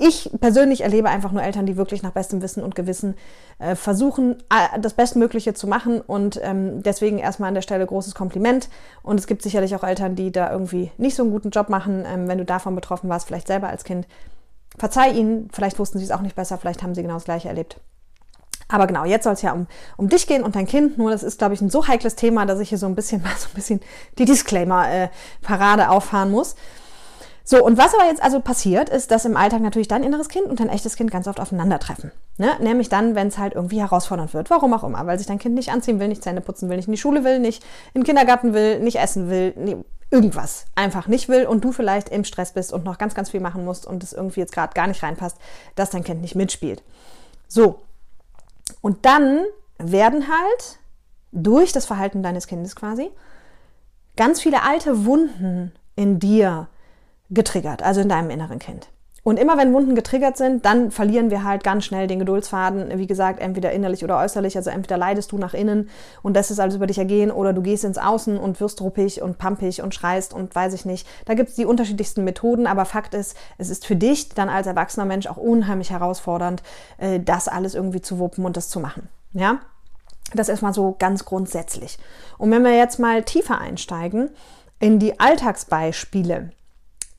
ich 0.05 0.31
persönlich 0.41 0.81
erlebe 0.81 1.09
einfach 1.09 1.31
nur 1.31 1.45
Eltern, 1.45 1.65
die 1.65 1.77
wirklich 1.77 2.03
nach 2.03 2.11
bestem 2.11 2.43
Wissen 2.43 2.65
und 2.65 2.75
Gewissen 2.75 3.15
äh, 3.61 3.77
versuchen, 3.77 4.37
das 4.81 4.95
Bestmögliche 4.95 5.55
zu 5.55 5.69
machen. 5.69 6.01
Und 6.01 6.41
ähm, 6.43 6.83
deswegen 6.83 7.19
erstmal 7.19 7.49
an 7.49 7.55
der 7.55 7.63
Stelle 7.63 7.87
großes 7.87 8.15
Kompliment. 8.15 8.69
Und 9.05 9.21
es 9.21 9.29
gibt 9.29 9.43
sicherlich 9.43 9.77
auch 9.77 9.85
Eltern, 9.85 10.17
die 10.17 10.33
da 10.33 10.51
irgendwie 10.51 10.91
nicht 10.97 11.15
so 11.15 11.23
einen 11.23 11.31
guten 11.31 11.51
Job 11.51 11.69
machen. 11.69 12.05
Ähm, 12.05 12.27
wenn 12.27 12.39
du 12.39 12.45
davon 12.45 12.75
betroffen 12.75 13.09
warst, 13.09 13.29
vielleicht 13.29 13.47
selber 13.47 13.69
als 13.69 13.85
Kind, 13.85 14.09
verzeih 14.79 15.13
ihnen, 15.13 15.49
vielleicht 15.53 15.79
wussten 15.79 15.99
sie 15.99 16.05
es 16.05 16.11
auch 16.11 16.21
nicht 16.21 16.37
besser, 16.37 16.59
vielleicht 16.59 16.83
haben 16.83 16.95
sie 16.95 17.03
genau 17.03 17.15
das 17.15 17.25
gleiche 17.25 17.49
erlebt. 17.49 17.81
Aber 18.69 18.87
genau, 18.87 19.05
jetzt 19.05 19.25
soll 19.25 19.35
es 19.35 19.43
ja 19.43 19.53
um, 19.53 19.67
um 19.99 20.09
dich 20.09 20.27
gehen 20.27 20.43
und 20.43 20.57
dein 20.57 20.67
Kind. 20.67 20.97
Nur 20.97 21.11
das 21.11 21.23
ist, 21.23 21.39
glaube 21.39 21.53
ich, 21.53 21.61
ein 21.61 21.69
so 21.69 21.87
heikles 21.87 22.17
Thema, 22.17 22.47
dass 22.47 22.59
ich 22.59 22.71
hier 22.71 22.79
so 22.79 22.87
ein 22.87 22.95
bisschen 22.95 23.23
mal 23.23 23.35
so 23.39 23.49
ein 23.49 23.55
bisschen 23.55 23.81
die 24.19 24.25
Disclaimer-Parade 24.25 25.83
äh, 25.83 25.87
auffahren 25.87 26.31
muss. 26.31 26.57
So, 27.45 27.65
und 27.65 27.77
was 27.77 27.95
aber 27.95 28.07
jetzt 28.07 28.23
also 28.23 28.41
passiert, 28.41 28.89
ist, 28.89 29.11
dass 29.11 29.25
im 29.25 29.37
Alltag 29.37 29.63
natürlich 29.63 29.89
dein 29.89 30.05
inneres 30.05 30.29
Kind 30.29 30.47
und 30.47 30.61
dein 30.61 30.69
echtes 30.69 30.97
Kind 30.97 31.11
ganz 31.11 31.27
oft 31.27 31.41
aufeinandertreffen. 31.41 32.13
Ne? 32.39 32.51
Nämlich 32.61 32.89
dann, 32.89 33.15
wenn 33.15 33.29
es 33.29 33.39
halt 33.39 33.55
irgendwie 33.55 33.81
herausfordernd 33.81 34.33
wird. 34.33 34.51
Warum 34.51 34.73
auch 34.75 34.85
immer. 34.85 35.05
Weil 35.07 35.19
sich 35.19 35.27
dein 35.27 35.39
Kind 35.39 35.55
nicht 35.55 35.71
anziehen 35.71 35.99
will, 35.99 36.09
nicht 36.09 36.23
Zähne 36.23 36.41
putzen 36.41 36.69
will, 36.69 36.77
nicht 36.77 36.89
in 36.89 36.93
die 36.93 37.01
Schule 37.01 37.25
will, 37.25 37.41
nicht 37.41 37.65
in 37.95 38.03
den 38.03 38.07
Kindergarten 38.07 38.55
will, 38.55 38.79
nicht 38.79 38.97
essen 38.97 39.29
will, 39.29 39.55
nee, 39.57 39.77
irgendwas 40.11 40.67
einfach 40.75 41.09
nicht 41.09 41.29
will 41.29 41.47
und 41.47 41.65
du 41.65 41.73
vielleicht 41.73 42.11
im 42.11 42.25
Stress 42.25 42.53
bist 42.53 42.73
und 42.73 42.85
noch 42.85 42.99
ganz, 42.99 43.15
ganz 43.15 43.31
viel 43.31 43.41
machen 43.41 43.65
musst 43.65 43.87
und 43.87 44.05
es 44.05 44.13
irgendwie 44.13 44.41
jetzt 44.41 44.53
gerade 44.53 44.75
gar 44.75 44.87
nicht 44.87 45.03
reinpasst, 45.03 45.39
dass 45.75 45.91
dein 45.91 46.05
Kind 46.05 46.21
nicht 46.21 46.35
mitspielt. 46.35 46.83
So. 47.49 47.81
Und 48.83 49.05
dann 49.05 49.41
werden 49.79 50.29
halt 50.29 50.79
durch 51.33 51.73
das 51.73 51.87
Verhalten 51.87 52.23
deines 52.23 52.47
Kindes 52.47 52.77
quasi 52.77 53.11
ganz 54.17 54.41
viele 54.41 54.63
alte 54.63 55.07
Wunden 55.07 55.73
in 55.97 56.21
dir 56.21 56.69
getriggert, 57.33 57.83
also 57.83 58.01
in 58.01 58.09
deinem 58.09 58.31
inneren 58.31 58.59
Kind. 58.59 58.89
Und 59.25 59.39
immer 59.39 59.57
wenn 59.57 59.73
Wunden 59.73 59.95
getriggert 59.95 60.37
sind, 60.37 60.65
dann 60.65 60.91
verlieren 60.91 61.31
wir 61.31 61.45
halt 61.45 61.63
ganz 61.63 61.85
schnell 61.85 62.09
den 62.09 62.19
Geduldsfaden. 62.19 62.99
Wie 62.99 63.07
gesagt, 63.07 63.39
entweder 63.41 63.71
innerlich 63.71 64.03
oder 64.03 64.19
äußerlich. 64.19 64.57
Also 64.57 64.71
entweder 64.71 64.97
leidest 64.97 65.31
du 65.31 65.39
nach 65.39 65.55
innen 65.55 65.91
und 66.23 66.35
lässt 66.35 66.51
es 66.51 66.59
alles 66.59 66.75
über 66.75 66.89
dich 66.89 66.99
ergehen 66.99 67.31
oder 67.31 67.53
du 67.53 67.63
gehst 67.63 67.85
ins 67.85 67.99
Außen 67.99 68.37
und 68.37 68.61
wirst 68.61 68.81
ruppig 68.81 69.23
und 69.23 69.39
pampig 69.39 69.81
und 69.81 69.95
schreist 69.95 70.35
und 70.35 70.53
weiß 70.53 70.75
ich 70.75 70.85
nicht. 70.87 71.07
Da 71.25 71.35
gibt 71.35 71.51
es 71.51 71.55
die 71.55 71.67
unterschiedlichsten 71.67 72.25
Methoden, 72.25 72.67
aber 72.67 72.85
Fakt 72.85 73.15
ist, 73.15 73.37
es 73.59 73.71
ist 73.71 73.87
für 73.87 73.95
dich 73.95 74.31
dann 74.31 74.49
als 74.49 74.67
erwachsener 74.67 75.07
Mensch 75.07 75.29
auch 75.29 75.37
unheimlich 75.37 75.93
herausfordernd, 75.93 76.65
äh, 76.99 77.21
das 77.21 77.47
alles 77.47 77.77
irgendwie 77.77 78.01
zu 78.01 78.19
wuppen 78.19 78.45
und 78.45 78.57
das 78.57 78.71
zu 78.71 78.81
machen. 78.81 79.09
Ja? 79.35 79.61
Das 80.35 80.49
erstmal 80.49 80.75
so 80.75 80.97
ganz 80.99 81.25
grundsätzlich. 81.25 81.97
Und 82.39 82.51
wenn 82.51 82.65
wir 82.65 82.77
jetzt 82.77 82.99
mal 82.99 83.23
tiefer 83.23 83.61
einsteigen 83.61 84.31
in 84.81 84.99
die 84.99 85.21
Alltagsbeispiele, 85.21 86.51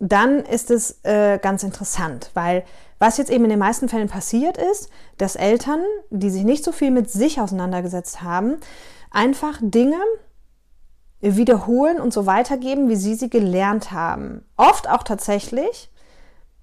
dann 0.05 0.39
ist 0.39 0.69
es 0.69 0.99
äh, 1.03 1.39
ganz 1.41 1.63
interessant, 1.63 2.29
weil 2.33 2.63
was 2.99 3.17
jetzt 3.17 3.31
eben 3.31 3.45
in 3.45 3.49
den 3.49 3.59
meisten 3.59 3.87
Fällen 3.87 4.09
passiert 4.09 4.57
ist, 4.57 4.89
dass 5.17 5.37
Eltern, 5.37 5.81
die 6.09 6.29
sich 6.29 6.43
nicht 6.43 6.63
so 6.63 6.73
viel 6.73 6.91
mit 6.91 7.09
sich 7.09 7.39
auseinandergesetzt 7.39 8.21
haben, 8.21 8.57
einfach 9.11 9.59
Dinge 9.61 9.97
wiederholen 11.21 12.01
und 12.01 12.11
so 12.11 12.25
weitergeben, 12.25 12.89
wie 12.89 12.97
sie 12.97 13.15
sie 13.15 13.29
gelernt 13.29 13.93
haben. 13.93 14.43
Oft 14.57 14.89
auch 14.89 15.03
tatsächlich 15.03 15.89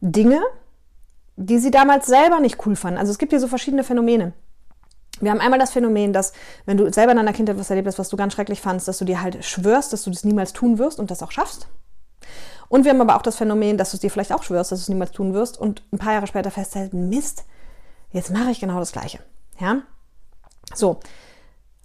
Dinge, 0.02 0.40
die 1.36 1.58
sie 1.58 1.70
damals 1.70 2.06
selber 2.06 2.40
nicht 2.40 2.66
cool 2.66 2.76
fanden. 2.76 2.98
Also 2.98 3.10
es 3.10 3.18
gibt 3.18 3.32
hier 3.32 3.40
so 3.40 3.48
verschiedene 3.48 3.84
Phänomene. 3.84 4.34
Wir 5.20 5.30
haben 5.30 5.40
einmal 5.40 5.58
das 5.58 5.70
Phänomen, 5.70 6.12
dass 6.12 6.34
wenn 6.66 6.76
du 6.76 6.92
selber 6.92 7.12
in 7.12 7.16
deiner 7.16 7.32
Kindheit 7.32 7.58
was 7.58 7.70
erlebt 7.70 7.88
hast, 7.88 7.98
was 7.98 8.10
du 8.10 8.18
ganz 8.18 8.34
schrecklich 8.34 8.60
fandst, 8.60 8.86
dass 8.86 8.98
du 8.98 9.06
dir 9.06 9.22
halt 9.22 9.42
schwörst, 9.44 9.94
dass 9.94 10.04
du 10.04 10.10
das 10.10 10.24
niemals 10.24 10.52
tun 10.52 10.78
wirst 10.78 11.00
und 11.00 11.10
das 11.10 11.22
auch 11.22 11.30
schaffst. 11.30 11.68
Und 12.70 12.84
wir 12.84 12.92
haben 12.92 13.00
aber 13.00 13.16
auch 13.16 13.22
das 13.22 13.36
Phänomen, 13.36 13.76
dass 13.76 13.90
du 13.90 13.96
es 13.96 14.00
dir 14.00 14.12
vielleicht 14.12 14.32
auch 14.32 14.44
schwörst, 14.44 14.70
dass 14.70 14.78
du 14.78 14.82
es 14.84 14.88
niemals 14.88 15.10
tun 15.10 15.34
wirst 15.34 15.58
und 15.58 15.82
ein 15.92 15.98
paar 15.98 16.12
Jahre 16.12 16.28
später 16.28 16.52
feststellst, 16.52 16.94
Mist, 16.94 17.44
jetzt 18.12 18.30
mache 18.30 18.52
ich 18.52 18.60
genau 18.60 18.78
das 18.78 18.92
Gleiche. 18.92 19.18
Ja? 19.58 19.82
So. 20.72 21.00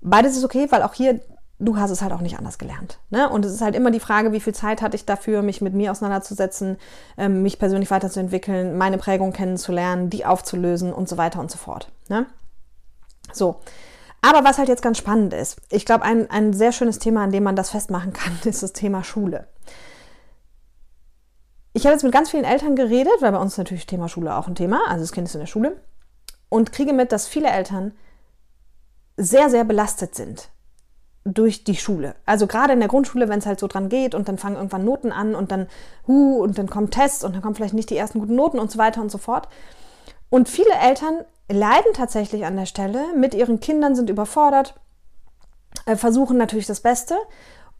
Beides 0.02 0.38
ist 0.38 0.44
okay, 0.44 0.68
weil 0.70 0.84
auch 0.84 0.94
hier, 0.94 1.22
du 1.58 1.78
hast 1.78 1.90
es 1.90 2.04
halt 2.04 2.14
auch 2.14 2.22
nicht 2.22 2.38
anders 2.38 2.60
gelernt. 2.60 3.00
Ne? 3.10 3.28
Und 3.28 3.44
es 3.46 3.52
ist 3.52 3.62
halt 3.62 3.76
immer 3.76 3.90
die 3.90 4.00
Frage, 4.00 4.32
wie 4.32 4.40
viel 4.40 4.54
Zeit 4.54 4.84
hatte 4.84 4.96
ich 4.96 5.08
dafür, 5.08 5.42
mich 5.42 5.60
mit 5.60 5.74
mir 5.74 5.90
auseinanderzusetzen, 5.90 6.78
ähm, 7.18 7.42
mich 7.42 7.58
persönlich 7.58 7.90
weiterzuentwickeln, 7.90 8.78
meine 8.78 9.00
Prägung 9.00 9.34
kennenzulernen, 9.34 10.12
die 10.12 10.24
aufzulösen 10.24 10.94
und 10.94 11.10
so 11.10 11.18
weiter 11.18 11.40
und 11.40 11.50
so 11.50 11.58
fort. 11.58 11.92
Ne? 12.10 12.28
So. 13.34 13.60
Aber 14.22 14.44
was 14.44 14.60
halt 14.60 14.70
jetzt 14.70 14.84
ganz 14.84 15.00
spannend 15.00 15.34
ist, 15.34 15.60
ich 15.72 15.84
glaube, 15.84 16.04
ein, 16.04 16.30
ein 16.30 16.54
sehr 16.54 16.72
schönes 16.72 17.00
Thema, 17.00 17.24
an 17.24 17.32
dem 17.32 17.42
man 17.42 17.56
das 17.56 17.72
festmachen 17.72 18.14
kann, 18.14 18.38
ist 18.44 18.62
das 18.62 18.74
Thema 18.74 19.04
Schule. 19.04 19.48
Ich 21.76 21.86
habe 21.86 21.94
jetzt 21.94 22.04
mit 22.04 22.14
ganz 22.14 22.30
vielen 22.30 22.46
Eltern 22.46 22.78
geredet, 22.78 23.12
weil 23.20 23.34
bei 23.34 23.38
uns 23.38 23.58
natürlich 23.58 23.86
Thema 23.86 24.08
Schule 24.08 24.34
auch 24.34 24.48
ein 24.48 24.56
Thema, 24.56 24.88
also 24.88 25.04
das 25.04 25.12
Kind 25.12 25.28
ist 25.28 25.36
in 25.36 25.42
der 25.42 25.48
Schule, 25.48 25.76
und 26.48 26.72
kriege 26.72 26.94
mit, 26.94 27.12
dass 27.12 27.28
viele 27.28 27.50
Eltern 27.50 27.92
sehr, 29.18 29.50
sehr 29.50 29.66
belastet 29.66 30.16
sind 30.16 30.48
durch 31.26 31.66
die 31.66 31.76
Schule. 31.76 32.16
Also 32.26 32.48
gerade 32.48 32.72
in 32.72 32.80
der 32.80 32.88
Grundschule, 32.88 33.28
wenn 33.28 33.40
es 33.40 33.46
halt 33.46 33.60
so 33.60 33.68
dran 33.68 33.90
geht 33.90 34.16
und 34.16 34.30
dann 34.30 34.38
fangen 34.38 34.56
irgendwann 34.56 34.86
Noten 34.86 35.12
an 35.12 35.36
und 35.36 35.52
dann, 35.52 35.68
hu, 36.08 36.42
und 36.42 36.58
dann 36.58 36.70
kommen 36.70 36.92
Tests 36.92 37.26
und 37.26 37.36
dann 37.36 37.42
kommen 37.42 37.56
vielleicht 37.56 37.74
nicht 37.74 37.90
die 37.90 37.98
ersten 37.98 38.20
guten 38.20 38.36
Noten 38.36 38.58
und 38.58 38.72
so 38.72 38.78
weiter 38.78 39.02
und 39.02 39.12
so 39.12 39.18
fort. 39.18 39.50
Und 40.30 40.48
viele 40.48 40.76
Eltern 40.82 41.26
leiden 41.50 41.92
tatsächlich 41.94 42.46
an 42.46 42.56
der 42.56 42.68
Stelle 42.68 43.04
mit 43.18 43.34
ihren 43.34 43.60
Kindern, 43.60 43.96
sind 43.96 44.10
überfordert, 44.10 44.76
äh, 45.86 45.98
versuchen 45.98 46.38
natürlich 46.38 46.68
das 46.68 46.80
Beste 46.80 47.18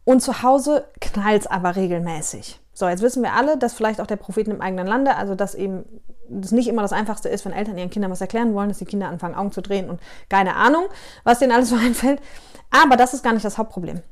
und 0.06 0.20
zu 0.20 0.42
Hause 0.42 0.86
knallt 1.00 1.42
es 1.42 1.46
aber 1.48 1.76
regelmäßig. 1.76 2.60
So, 2.72 2.88
jetzt 2.88 3.02
wissen 3.02 3.22
wir 3.22 3.34
alle, 3.34 3.58
dass 3.58 3.74
vielleicht 3.74 4.00
auch 4.00 4.06
der 4.06 4.16
Propheten 4.16 4.52
im 4.52 4.60
eigenen 4.62 4.86
Lande, 4.86 5.16
also 5.16 5.34
dass 5.34 5.54
eben 5.54 5.84
das 6.28 6.52
nicht 6.52 6.68
immer 6.68 6.82
das 6.82 6.92
Einfachste 6.92 7.28
ist, 7.28 7.44
wenn 7.44 7.52
Eltern 7.52 7.76
ihren 7.76 7.90
Kindern 7.90 8.10
was 8.10 8.20
erklären 8.20 8.54
wollen, 8.54 8.68
dass 8.68 8.78
die 8.78 8.84
Kinder 8.84 9.08
anfangen, 9.08 9.34
Augen 9.34 9.50
zu 9.50 9.62
drehen 9.62 9.90
und 9.90 10.00
keine 10.28 10.54
Ahnung, 10.54 10.84
was 11.24 11.40
denen 11.40 11.52
alles 11.52 11.70
so 11.70 11.76
einfällt. 11.84 12.22
Aber 12.70 12.96
das 12.96 13.14
ist 13.14 13.24
gar 13.24 13.32
nicht 13.32 13.44
das 13.44 13.58
Hauptproblem. 13.58 14.02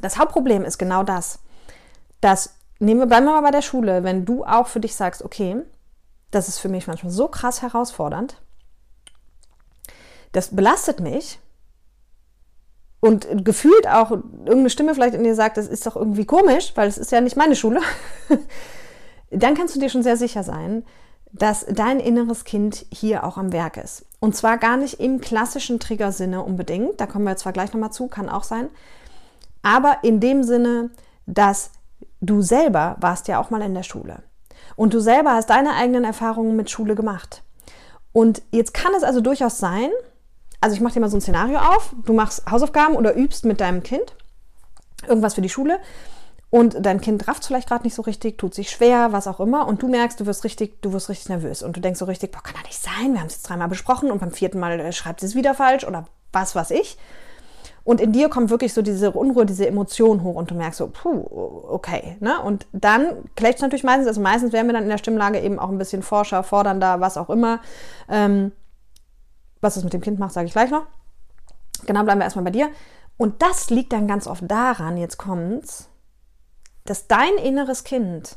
Das 0.00 0.16
Hauptproblem 0.16 0.64
ist 0.64 0.78
genau 0.78 1.02
das, 1.02 1.40
dass, 2.20 2.54
nehmen 2.78 3.00
wir, 3.00 3.06
bleiben 3.06 3.26
wir 3.26 3.32
mal 3.32 3.42
bei 3.42 3.50
der 3.50 3.62
Schule, 3.62 4.04
wenn 4.04 4.24
du 4.24 4.44
auch 4.44 4.68
für 4.68 4.80
dich 4.80 4.94
sagst, 4.94 5.24
okay, 5.24 5.56
das 6.30 6.46
ist 6.46 6.60
für 6.60 6.68
mich 6.68 6.86
manchmal 6.86 7.12
so 7.12 7.26
krass 7.26 7.62
herausfordernd. 7.62 8.40
Das 10.30 10.54
belastet 10.54 11.00
mich. 11.00 11.40
Und 13.00 13.44
gefühlt 13.44 13.86
auch 13.88 14.10
irgendeine 14.10 14.70
Stimme 14.70 14.94
vielleicht 14.94 15.14
in 15.14 15.22
dir 15.22 15.34
sagt, 15.34 15.56
das 15.56 15.68
ist 15.68 15.86
doch 15.86 15.94
irgendwie 15.94 16.24
komisch, 16.24 16.72
weil 16.74 16.88
es 16.88 16.98
ist 16.98 17.12
ja 17.12 17.20
nicht 17.20 17.36
meine 17.36 17.54
Schule. 17.54 17.80
Dann 19.30 19.54
kannst 19.54 19.76
du 19.76 19.80
dir 19.80 19.88
schon 19.88 20.02
sehr 20.02 20.16
sicher 20.16 20.42
sein, 20.42 20.84
dass 21.32 21.66
dein 21.68 22.00
inneres 22.00 22.44
Kind 22.44 22.86
hier 22.90 23.24
auch 23.24 23.36
am 23.36 23.52
Werk 23.52 23.76
ist. 23.76 24.06
Und 24.18 24.34
zwar 24.34 24.58
gar 24.58 24.76
nicht 24.76 24.98
im 25.00 25.20
klassischen 25.20 25.78
Triggersinne 25.78 26.42
unbedingt, 26.42 27.00
da 27.00 27.06
kommen 27.06 27.24
wir 27.24 27.36
zwar 27.36 27.52
gleich 27.52 27.72
nochmal 27.72 27.92
zu, 27.92 28.08
kann 28.08 28.28
auch 28.28 28.42
sein, 28.42 28.68
aber 29.62 29.98
in 30.02 30.18
dem 30.20 30.42
Sinne, 30.42 30.90
dass 31.26 31.70
du 32.20 32.42
selber 32.42 32.96
warst 33.00 33.28
ja 33.28 33.40
auch 33.40 33.50
mal 33.50 33.62
in 33.62 33.74
der 33.74 33.82
Schule. 33.82 34.22
Und 34.76 34.94
du 34.94 35.00
selber 35.00 35.34
hast 35.34 35.50
deine 35.50 35.74
eigenen 35.74 36.04
Erfahrungen 36.04 36.56
mit 36.56 36.70
Schule 36.70 36.94
gemacht. 36.94 37.42
Und 38.12 38.42
jetzt 38.50 38.74
kann 38.74 38.94
es 38.94 39.02
also 39.02 39.20
durchaus 39.20 39.58
sein, 39.58 39.90
also 40.60 40.74
ich 40.74 40.80
mache 40.80 40.94
dir 40.94 41.00
mal 41.00 41.08
so 41.08 41.16
ein 41.16 41.20
Szenario 41.20 41.58
auf, 41.58 41.94
du 42.04 42.12
machst 42.12 42.44
Hausaufgaben 42.50 42.96
oder 42.96 43.14
übst 43.16 43.44
mit 43.44 43.60
deinem 43.60 43.82
Kind 43.82 44.14
irgendwas 45.06 45.34
für 45.34 45.40
die 45.40 45.48
Schule 45.48 45.78
und 46.50 46.76
dein 46.80 47.00
Kind 47.00 47.28
rafft 47.28 47.46
vielleicht 47.46 47.68
gerade 47.68 47.84
nicht 47.84 47.94
so 47.94 48.02
richtig, 48.02 48.38
tut 48.38 48.54
sich 48.54 48.70
schwer, 48.70 49.12
was 49.12 49.26
auch 49.26 49.38
immer 49.38 49.66
und 49.66 49.82
du 49.82 49.88
merkst, 49.88 50.18
du 50.18 50.26
wirst 50.26 50.44
richtig, 50.44 50.82
du 50.82 50.92
wirst 50.92 51.08
richtig 51.08 51.28
nervös 51.28 51.62
und 51.62 51.76
du 51.76 51.80
denkst 51.80 51.98
so 51.98 52.06
richtig, 52.06 52.32
boah, 52.32 52.42
kann 52.42 52.54
das 52.54 52.64
nicht 52.64 52.82
sein, 52.82 53.12
wir 53.12 53.20
haben 53.20 53.26
es 53.26 53.34
jetzt 53.34 53.48
dreimal 53.48 53.68
besprochen 53.68 54.10
und 54.10 54.20
beim 54.20 54.32
vierten 54.32 54.58
Mal 54.58 54.80
äh, 54.80 54.92
schreibt 54.92 55.22
es 55.22 55.34
wieder 55.34 55.54
falsch 55.54 55.84
oder 55.84 56.06
was 56.32 56.54
weiß 56.54 56.70
ich. 56.72 56.98
Und 57.88 58.02
in 58.02 58.12
dir 58.12 58.28
kommt 58.28 58.50
wirklich 58.50 58.74
so 58.74 58.82
diese 58.82 59.12
Unruhe, 59.12 59.46
diese 59.46 59.66
Emotion 59.66 60.22
hoch 60.22 60.34
und 60.34 60.50
du 60.50 60.54
merkst 60.54 60.76
so, 60.76 60.88
puh, 60.88 61.24
okay. 61.70 62.18
Ne? 62.20 62.38
Und 62.38 62.66
dann 62.72 63.30
es 63.34 63.60
natürlich 63.62 63.82
meistens, 63.82 64.06
also 64.06 64.20
meistens 64.20 64.52
werden 64.52 64.66
wir 64.66 64.74
dann 64.74 64.82
in 64.82 64.90
der 64.90 64.98
Stimmlage 64.98 65.40
eben 65.40 65.58
auch 65.58 65.70
ein 65.70 65.78
bisschen 65.78 66.02
forscher, 66.02 66.42
fordernder, 66.42 67.00
was 67.00 67.16
auch 67.16 67.30
immer. 67.30 67.60
Ähm, 68.10 68.52
was 69.60 69.76
es 69.76 69.84
mit 69.84 69.92
dem 69.92 70.00
Kind 70.00 70.18
macht, 70.18 70.32
sage 70.32 70.46
ich 70.46 70.52
gleich 70.52 70.70
noch. 70.70 70.86
Genau, 71.86 72.02
bleiben 72.04 72.20
wir 72.20 72.24
erstmal 72.24 72.44
bei 72.44 72.50
dir. 72.50 72.70
Und 73.16 73.42
das 73.42 73.70
liegt 73.70 73.92
dann 73.92 74.06
ganz 74.06 74.26
oft 74.26 74.42
daran, 74.46 74.96
jetzt 74.96 75.18
kommt's, 75.18 75.88
dass 76.84 77.08
dein 77.08 77.34
inneres 77.34 77.84
Kind 77.84 78.36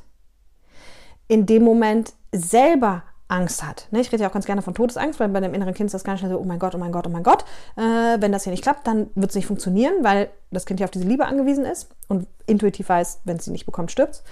in 1.27 1.45
dem 1.45 1.63
Moment 1.63 2.13
selber 2.31 3.03
Angst 3.31 3.63
hat. 3.63 3.87
Ne, 3.91 4.01
ich 4.01 4.11
rede 4.11 4.23
ja 4.23 4.29
auch 4.29 4.33
ganz 4.33 4.45
gerne 4.45 4.61
von 4.61 4.73
Todesangst, 4.73 5.19
weil 5.19 5.29
bei 5.29 5.39
dem 5.39 5.53
inneren 5.53 5.73
Kind 5.73 5.87
ist 5.87 5.93
das 5.93 6.03
ganz 6.03 6.19
schnell 6.19 6.31
so, 6.31 6.39
oh 6.39 6.43
mein 6.43 6.59
Gott, 6.59 6.75
oh 6.75 6.77
mein 6.77 6.91
Gott, 6.91 7.07
oh 7.07 7.09
mein 7.09 7.23
Gott. 7.23 7.45
Äh, 7.77 8.19
wenn 8.19 8.33
das 8.33 8.43
hier 8.43 8.51
nicht 8.51 8.63
klappt, 8.63 8.85
dann 8.85 9.09
wird 9.15 9.29
es 9.29 9.35
nicht 9.35 9.45
funktionieren, 9.45 10.03
weil 10.03 10.29
das 10.51 10.65
Kind 10.65 10.81
ja 10.81 10.85
auf 10.85 10.91
diese 10.91 11.05
Liebe 11.05 11.25
angewiesen 11.25 11.63
ist 11.63 11.89
und 12.09 12.27
intuitiv 12.45 12.89
weiß, 12.89 13.21
wenn 13.23 13.37
es 13.37 13.45
sie 13.45 13.51
nicht 13.51 13.65
bekommt, 13.65 13.91
stirbt 13.91 14.23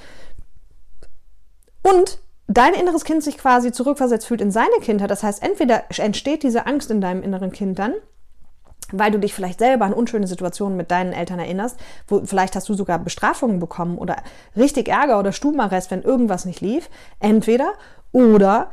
Und 1.82 2.20
dein 2.50 2.74
inneres 2.74 3.06
Kind 3.06 3.24
sich 3.24 3.38
quasi 3.38 3.72
zurückversetzt 3.72 4.28
fühlt 4.28 4.42
in 4.42 4.52
seine 4.52 4.80
Kindheit. 4.82 5.12
Das 5.12 5.24
heißt, 5.24 5.42
entweder 5.42 5.84
entsteht 5.98 6.44
diese 6.44 6.66
Angst 6.66 6.92
in 6.92 7.00
deinem 7.00 7.24
inneren 7.24 7.52
Kind 7.52 7.80
dann, 7.80 7.94
weil 8.92 9.12
du 9.12 9.20
dich 9.20 9.36
vielleicht 9.36 9.60
selber 9.60 9.86
an 9.86 9.94
unschöne 9.94 10.26
Situationen 10.26 10.76
mit 10.76 10.90
deinen 10.90 11.14
Eltern 11.14 11.40
erinnerst, 11.40 11.80
wo 12.08 12.26
vielleicht 12.26 12.56
hast 12.56 12.68
du 12.68 12.74
sogar 12.74 12.98
Bestrafungen 13.00 13.60
bekommen 13.60 14.00
oder 14.00 14.18
richtig 14.58 14.90
Ärger 14.90 15.20
oder 15.20 15.32
Stubenarrest, 15.32 15.92
wenn 15.92 16.02
irgendwas 16.02 16.46
nicht 16.46 16.60
lief. 16.60 16.90
Entweder 17.20 17.74
oder 18.12 18.72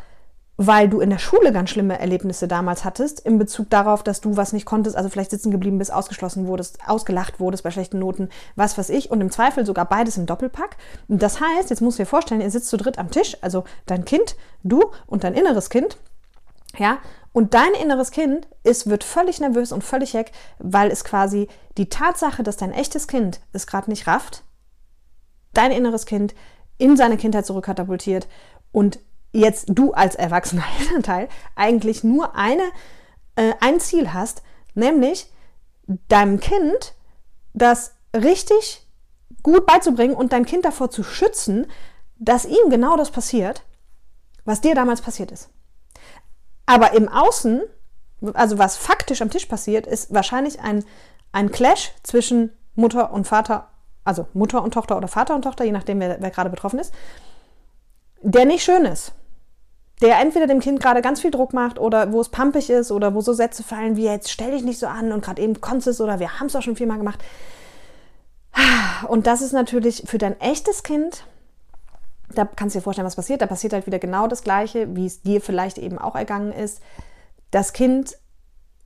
weil 0.56 0.88
du 0.88 1.00
in 1.00 1.10
der 1.10 1.18
Schule 1.18 1.52
ganz 1.52 1.70
schlimme 1.70 1.98
Erlebnisse 1.98 2.48
damals 2.48 2.84
hattest, 2.84 3.20
in 3.20 3.38
Bezug 3.38 3.68
darauf, 3.68 4.02
dass 4.02 4.20
du 4.20 4.36
was 4.36 4.52
nicht 4.52 4.64
konntest, 4.64 4.96
also 4.96 5.08
vielleicht 5.08 5.30
sitzen 5.30 5.50
geblieben 5.50 5.78
bist, 5.78 5.92
ausgeschlossen 5.92 6.46
wurdest, 6.46 6.78
ausgelacht 6.86 7.40
wurdest 7.40 7.62
bei 7.62 7.70
schlechten 7.70 7.98
Noten, 7.98 8.30
was 8.54 8.78
weiß 8.78 8.88
ich, 8.90 9.10
und 9.10 9.20
im 9.20 9.30
Zweifel 9.30 9.66
sogar 9.66 9.84
beides 9.84 10.16
im 10.16 10.26
Doppelpack. 10.26 10.76
Das 11.08 11.40
heißt, 11.40 11.70
jetzt 11.70 11.82
musst 11.82 11.98
du 11.98 12.02
dir 12.02 12.08
vorstellen, 12.08 12.40
ihr 12.40 12.50
sitzt 12.50 12.68
zu 12.68 12.78
dritt 12.78 12.98
am 12.98 13.10
Tisch, 13.10 13.36
also 13.42 13.64
dein 13.84 14.04
Kind, 14.04 14.36
du 14.62 14.82
und 15.06 15.24
dein 15.24 15.34
inneres 15.34 15.68
Kind, 15.68 15.98
ja, 16.78 16.98
und 17.32 17.52
dein 17.52 17.74
inneres 17.74 18.10
Kind 18.10 18.48
ist, 18.62 18.88
wird 18.88 19.04
völlig 19.04 19.40
nervös 19.40 19.72
und 19.72 19.84
völlig 19.84 20.14
heck, 20.14 20.32
weil 20.58 20.90
es 20.90 21.04
quasi 21.04 21.48
die 21.76 21.90
Tatsache, 21.90 22.42
dass 22.42 22.56
dein 22.56 22.72
echtes 22.72 23.08
Kind 23.08 23.40
es 23.52 23.66
gerade 23.66 23.90
nicht 23.90 24.06
rafft, 24.06 24.42
dein 25.52 25.70
inneres 25.70 26.06
Kind 26.06 26.34
in 26.78 26.96
seine 26.96 27.18
Kindheit 27.18 27.44
zurückkatapultiert 27.44 28.26
und 28.72 28.98
jetzt 29.36 29.66
du 29.68 29.92
als 29.92 30.14
erwachsener 30.14 30.64
Elternteil 30.80 31.28
eigentlich 31.54 32.02
nur 32.04 32.34
eine, 32.34 32.64
äh, 33.36 33.52
ein 33.60 33.80
Ziel 33.80 34.12
hast, 34.12 34.42
nämlich 34.74 35.30
deinem 36.08 36.40
Kind 36.40 36.94
das 37.54 37.94
richtig 38.14 38.86
gut 39.42 39.66
beizubringen 39.66 40.16
und 40.16 40.32
dein 40.32 40.46
Kind 40.46 40.64
davor 40.64 40.90
zu 40.90 41.04
schützen, 41.04 41.66
dass 42.18 42.44
ihm 42.44 42.70
genau 42.70 42.96
das 42.96 43.10
passiert, 43.10 43.62
was 44.44 44.60
dir 44.60 44.74
damals 44.74 45.00
passiert 45.00 45.30
ist. 45.30 45.50
Aber 46.64 46.94
im 46.94 47.08
Außen, 47.08 47.62
also 48.34 48.58
was 48.58 48.76
faktisch 48.76 49.22
am 49.22 49.30
Tisch 49.30 49.46
passiert, 49.46 49.86
ist 49.86 50.12
wahrscheinlich 50.12 50.60
ein, 50.60 50.84
ein 51.32 51.52
Clash 51.52 51.92
zwischen 52.02 52.52
Mutter 52.74 53.12
und 53.12 53.26
Vater, 53.26 53.70
also 54.04 54.26
Mutter 54.32 54.62
und 54.62 54.74
Tochter 54.74 54.96
oder 54.96 55.08
Vater 55.08 55.34
und 55.34 55.42
Tochter, 55.42 55.64
je 55.64 55.72
nachdem, 55.72 56.00
wer, 56.00 56.20
wer 56.20 56.30
gerade 56.30 56.50
betroffen 56.50 56.78
ist, 56.80 56.92
der 58.22 58.44
nicht 58.44 58.64
schön 58.64 58.84
ist 58.84 59.12
der 60.02 60.20
entweder 60.20 60.46
dem 60.46 60.60
Kind 60.60 60.80
gerade 60.80 61.00
ganz 61.00 61.20
viel 61.20 61.30
Druck 61.30 61.52
macht 61.52 61.78
oder 61.78 62.12
wo 62.12 62.20
es 62.20 62.28
pampig 62.28 62.68
ist 62.68 62.92
oder 62.92 63.14
wo 63.14 63.20
so 63.20 63.32
Sätze 63.32 63.62
fallen 63.62 63.96
wie 63.96 64.04
jetzt 64.04 64.30
stell 64.30 64.50
dich 64.50 64.62
nicht 64.62 64.78
so 64.78 64.86
an 64.86 65.12
und 65.12 65.24
gerade 65.24 65.40
eben 65.40 65.60
konntest 65.60 65.88
es 65.88 66.00
oder 66.00 66.20
wir 66.20 66.38
haben 66.38 66.48
es 66.48 66.56
auch 66.56 66.62
schon 66.62 66.76
viermal 66.76 66.98
gemacht. 66.98 67.22
Und 69.08 69.26
das 69.26 69.42
ist 69.42 69.52
natürlich 69.52 70.04
für 70.06 70.18
dein 70.18 70.40
echtes 70.40 70.82
Kind, 70.82 71.24
da 72.34 72.44
kannst 72.44 72.74
du 72.74 72.78
dir 72.78 72.82
vorstellen, 72.82 73.06
was 73.06 73.16
passiert. 73.16 73.42
Da 73.42 73.46
passiert 73.46 73.72
halt 73.72 73.86
wieder 73.86 73.98
genau 73.98 74.26
das 74.26 74.42
Gleiche, 74.42 74.94
wie 74.96 75.06
es 75.06 75.22
dir 75.22 75.40
vielleicht 75.40 75.78
eben 75.78 75.98
auch 75.98 76.14
ergangen 76.14 76.52
ist. 76.52 76.80
Das 77.50 77.72
Kind 77.72 78.16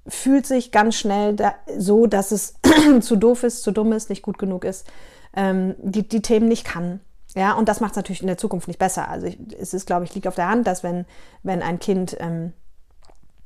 fühlt 0.06 0.46
sich 0.46 0.72
ganz 0.72 0.96
schnell 0.96 1.36
da, 1.36 1.54
so, 1.76 2.06
dass 2.06 2.32
es 2.32 2.54
zu 3.00 3.16
doof 3.16 3.44
ist, 3.44 3.62
zu 3.62 3.70
dumm 3.70 3.92
ist, 3.92 4.10
nicht 4.10 4.22
gut 4.22 4.38
genug 4.38 4.64
ist, 4.64 4.86
ähm, 5.34 5.74
die, 5.78 6.06
die 6.06 6.22
Themen 6.22 6.48
nicht 6.48 6.64
kann 6.64 7.00
ja, 7.34 7.52
und 7.52 7.68
das 7.68 7.80
macht 7.80 7.92
es 7.92 7.96
natürlich 7.96 8.22
in 8.22 8.26
der 8.26 8.38
Zukunft 8.38 8.66
nicht 8.66 8.78
besser. 8.78 9.08
Also 9.08 9.26
ich, 9.26 9.38
es 9.58 9.72
ist, 9.72 9.86
glaube 9.86 10.04
ich, 10.04 10.14
liegt 10.14 10.26
auf 10.26 10.34
der 10.34 10.48
Hand, 10.48 10.66
dass 10.66 10.82
wenn, 10.82 11.06
wenn 11.42 11.62
ein 11.62 11.78
Kind 11.78 12.16
ähm, 12.18 12.52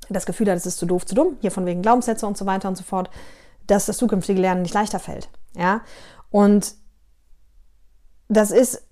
das 0.08 0.26
Gefühl 0.26 0.50
hat, 0.50 0.56
es 0.56 0.66
ist 0.66 0.78
zu 0.78 0.86
doof, 0.86 1.04
zu 1.06 1.14
dumm, 1.14 1.36
hier 1.40 1.50
von 1.50 1.66
wegen 1.66 1.82
Glaubenssätze 1.82 2.26
und 2.26 2.36
so 2.36 2.46
weiter 2.46 2.68
und 2.68 2.76
so 2.76 2.84
fort, 2.84 3.10
dass 3.66 3.86
das 3.86 3.96
zukünftige 3.98 4.40
Lernen 4.40 4.62
nicht 4.62 4.74
leichter 4.74 4.98
fällt. 4.98 5.28
Ja, 5.56 5.82
und 6.30 6.74
das 8.28 8.50
ist, 8.50 8.82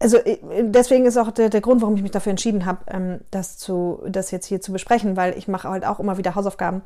also 0.00 0.16
äh, 0.18 0.38
deswegen 0.64 1.06
ist 1.06 1.16
auch 1.16 1.30
der, 1.30 1.48
der 1.48 1.60
Grund, 1.60 1.80
warum 1.80 1.96
ich 1.96 2.02
mich 2.02 2.10
dafür 2.10 2.30
entschieden 2.30 2.66
habe, 2.66 2.84
ähm, 2.88 3.20
das, 3.30 3.56
zu, 3.56 4.02
das 4.08 4.32
jetzt 4.32 4.46
hier 4.46 4.60
zu 4.60 4.72
besprechen, 4.72 5.16
weil 5.16 5.38
ich 5.38 5.46
mache 5.46 5.68
halt 5.68 5.84
auch 5.84 6.00
immer 6.00 6.18
wieder 6.18 6.34
Hausaufgaben 6.34 6.82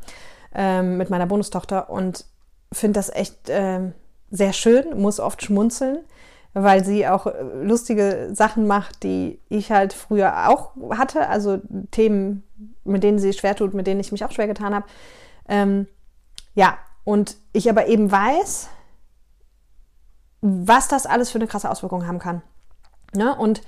ähm, 0.55 0.99
mit 0.99 1.09
meiner 1.09 1.27
Bonustochter 1.27 1.89
und 1.89 2.27
finde 2.73 2.99
das 2.99 3.09
echt 3.09 3.37
ähm, 3.49 3.95
sehr 4.31 4.53
schön, 4.53 5.01
muss 5.01 5.21
oft 5.21 5.43
schmunzeln 5.43 6.01
weil 6.59 6.83
sie 6.83 7.07
auch 7.07 7.27
äh, 7.27 7.43
lustige 7.63 8.31
Sachen 8.33 8.67
macht, 8.67 9.03
die 9.03 9.39
ich 9.51 9.71
halt 9.71 9.93
früher 9.93 10.49
auch 10.49 10.71
hatte, 10.97 11.29
also 11.29 11.61
Themen, 11.91 12.45
mit 12.83 13.03
denen 13.03 13.19
sie 13.19 13.35
schwer 13.35 13.55
tut, 13.55 13.75
mit 13.75 13.87
denen 13.87 14.01
ich 14.01 14.11
mich 14.11 14.25
auch 14.25 14.33
schwer 14.33 14.47
getan 14.47 14.75
habe. 14.75 14.87
Ähm, 15.49 15.87
ja, 16.55 16.79
und 17.05 17.37
ich 17.53 17.69
aber 17.69 17.89
eben 17.89 18.11
weiß, 18.11 18.71
was 20.41 20.89
das 20.89 21.05
alles 21.05 21.31
für 21.31 21.39
eine 21.39 21.47
krasse 21.47 21.71
Auswirkung 21.71 22.07
haben 22.07 22.19
kann. 22.19 22.41
Ne? 23.15 23.37
Und 23.37 23.61